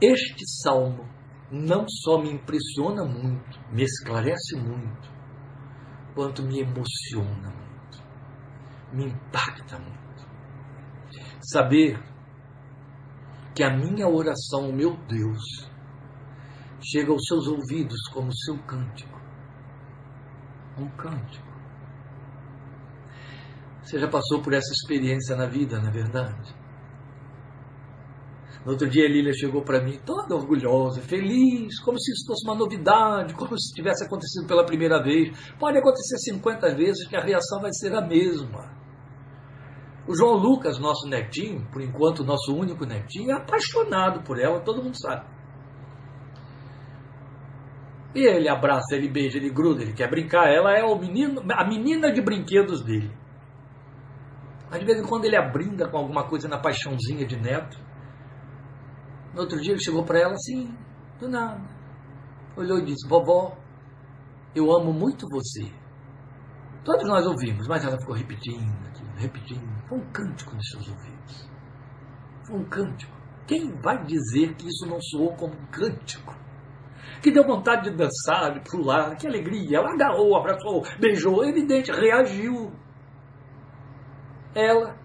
[0.00, 1.06] Este salmo
[1.50, 5.08] não só me impressiona muito, me esclarece muito,
[6.14, 8.02] quanto me emociona muito,
[8.92, 10.26] me impacta muito.
[11.42, 12.02] Saber
[13.54, 15.70] que a minha oração, o meu Deus,
[16.82, 19.20] chega aos seus ouvidos como seu cântico.
[20.78, 21.43] Um cântico.
[23.84, 26.54] Você já passou por essa experiência na vida, na é verdade?
[28.64, 32.46] No outro dia a Lília chegou para mim toda orgulhosa, feliz, como se isso fosse
[32.46, 35.36] uma novidade, como se tivesse acontecido pela primeira vez.
[35.58, 38.72] Pode acontecer 50 vezes que a reação vai ser a mesma.
[40.08, 44.82] O João Lucas, nosso netinho, por enquanto nosso único netinho, é apaixonado por ela, todo
[44.82, 45.26] mundo sabe.
[48.14, 50.48] E ele abraça, ele beija, ele gruda, ele quer brincar.
[50.48, 53.23] Ela é o menino, a menina de brinquedos dele.
[54.70, 57.78] Mas de vez em quando ele abrinda com alguma coisa na paixãozinha de neto.
[59.34, 60.76] No outro dia ele chegou para ela assim,
[61.18, 61.62] do nada.
[62.56, 63.56] Olhou e disse: Vovó,
[64.54, 65.70] eu amo muito você.
[66.84, 68.72] Todos nós ouvimos, mas ela ficou repetindo,
[69.16, 69.88] repetindo.
[69.88, 71.50] Foi um cântico nos seus ouvidos.
[72.46, 73.12] Foi um cântico.
[73.46, 76.34] Quem vai dizer que isso não soou como um cântico?
[77.22, 79.78] Que deu vontade de dançar, de pular, que alegria.
[79.78, 82.72] Ela agarrou, abraçou, beijou, evidente, reagiu.
[84.54, 84.96] Ela,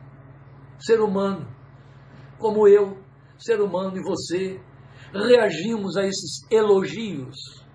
[0.80, 1.48] ser humano,
[2.38, 2.98] como eu,
[3.38, 4.62] ser humano e você,
[5.12, 7.66] reagimos a esses elogios,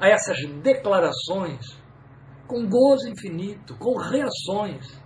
[0.00, 1.80] a essas declarações,
[2.46, 5.00] com gozo infinito, com reações.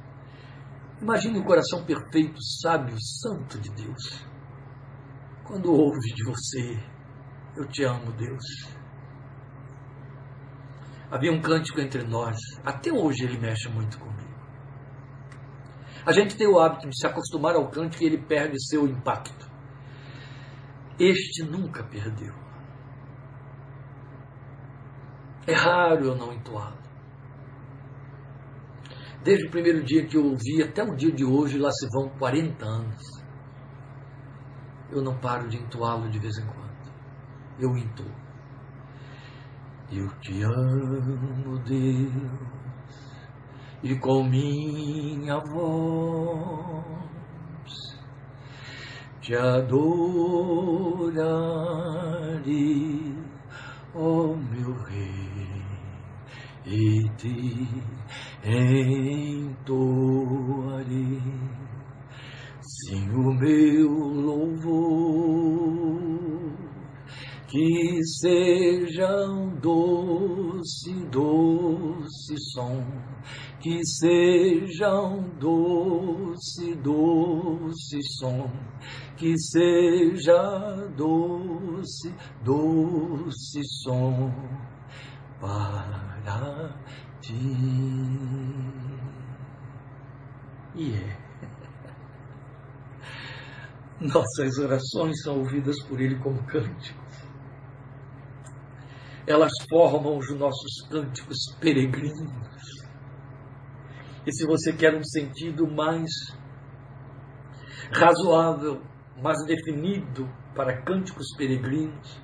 [1.01, 4.27] Imagine o coração perfeito, sábio, santo de Deus.
[5.45, 6.83] Quando ouve de você,
[7.57, 8.45] eu te amo, Deus.
[11.11, 14.26] Havia um cântico entre nós, até hoje ele mexe muito comigo.
[16.07, 19.51] A gente tem o hábito de se acostumar ao cântico e ele perde seu impacto.
[21.01, 22.33] Este nunca perdeu.
[25.49, 26.79] É raro eu não entoá-lo.
[29.25, 32.09] Desde o primeiro dia que eu ouvi até o dia de hoje, lá se vão
[32.19, 33.03] 40 anos.
[34.93, 36.93] Eu não paro de entoá-lo de vez em quando.
[37.59, 38.07] Eu entoo.
[39.91, 42.76] Eu te amo, Deus,
[43.89, 46.77] e com minha voz
[49.21, 49.95] te adorarei,
[53.95, 55.63] ó oh meu rei,
[56.67, 57.69] e te
[59.55, 59.73] entoarei,
[62.61, 63.91] sim o meu
[64.27, 66.01] louvor,
[67.47, 73.06] que seja um doce, doce som
[73.61, 78.51] que seja um doce, doce som,
[79.17, 84.33] que seja doce, doce som
[85.41, 86.75] para
[87.21, 87.33] ti.
[90.75, 91.27] E é.
[94.01, 97.07] Nossas orações são ouvidas por Ele como cânticos.
[99.27, 102.86] Elas formam os nossos cânticos peregrinos
[104.27, 106.11] e se você quer um sentido mais
[107.93, 108.83] razoável,
[109.23, 112.21] mais definido para cânticos peregrinos,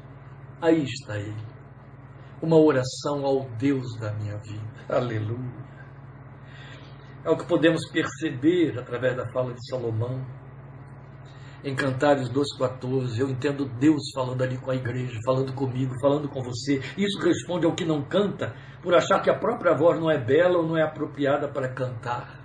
[0.61, 1.53] aí está ele.
[2.43, 4.73] Uma oração ao Deus da minha vida.
[4.89, 5.63] Aleluia.
[7.25, 10.27] É o que podemos perceber através da fala de Salomão
[11.65, 13.19] em Cantares 2,14.
[13.19, 16.81] Eu entendo Deus falando ali com a igreja, falando comigo, falando com você.
[16.97, 20.59] Isso responde ao que não canta, por achar que a própria voz não é bela
[20.59, 22.41] ou não é apropriada para cantar.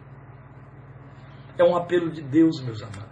[1.57, 3.07] É um apelo de Deus, meus amados.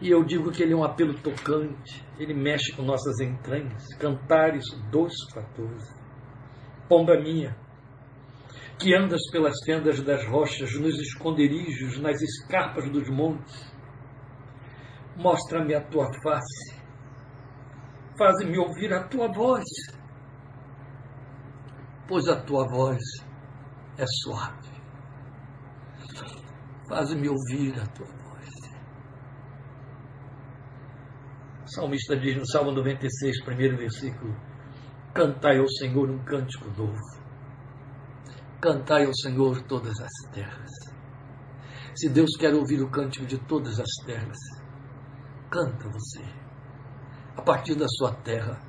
[0.00, 3.84] E eu digo que ele é um apelo tocante, ele mexe com nossas entranhas.
[3.98, 5.96] Cantares 2,14.
[6.88, 7.56] Pomba minha,
[8.78, 13.77] que andas pelas tendas das rochas, nos esconderijos, nas escarpas dos montes,
[15.18, 16.80] Mostra-me a tua face.
[18.16, 19.64] Faz-me ouvir a tua voz.
[22.06, 23.02] Pois a tua voz
[23.98, 24.70] é suave.
[26.88, 28.48] Faz-me ouvir a tua voz.
[31.64, 34.34] O salmista diz no Salmo 96, primeiro versículo:
[35.12, 37.18] Cantai ao Senhor um cântico novo.
[38.60, 40.70] Cantai ao Senhor todas as terras.
[41.96, 44.38] Se Deus quer ouvir o cântico de todas as terras,
[45.50, 46.22] canta você,
[47.36, 48.60] a partir da sua terra,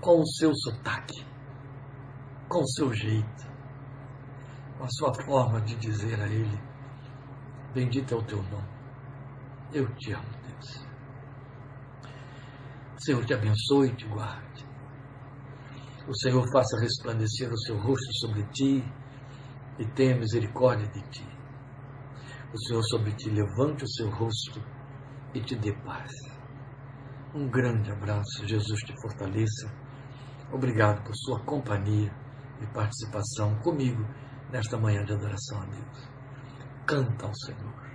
[0.00, 1.24] com o seu sotaque,
[2.48, 3.46] com o seu jeito,
[4.78, 6.58] com a sua forma de dizer a Ele:
[7.74, 8.68] Bendito é o teu nome,
[9.72, 10.86] eu te amo, Deus.
[12.96, 14.66] O Senhor te abençoe e te guarde.
[16.06, 18.82] O Senhor faça resplandecer o seu rosto sobre ti
[19.78, 21.28] e tenha misericórdia de ti.
[22.52, 24.77] O Senhor sobre ti levante o seu rosto
[25.34, 26.10] e te dê paz.
[27.34, 29.70] Um grande abraço, Jesus te fortaleça.
[30.52, 32.12] Obrigado por sua companhia
[32.60, 34.02] e participação comigo
[34.50, 36.08] nesta manhã de adoração a Deus.
[36.86, 37.90] Canta ao Senhor,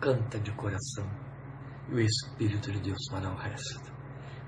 [0.00, 1.06] canta de coração,
[1.90, 3.92] e o Espírito de Deus fará o resto.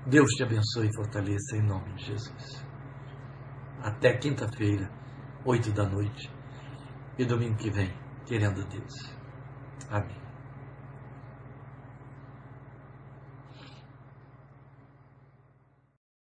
[0.07, 2.65] Deus te abençoe e fortaleça em nome de Jesus.
[3.81, 4.91] Até quinta-feira,
[5.45, 6.29] oito da noite
[7.17, 7.93] e domingo que vem,
[8.25, 9.15] querendo Deus.
[9.89, 10.22] Amém.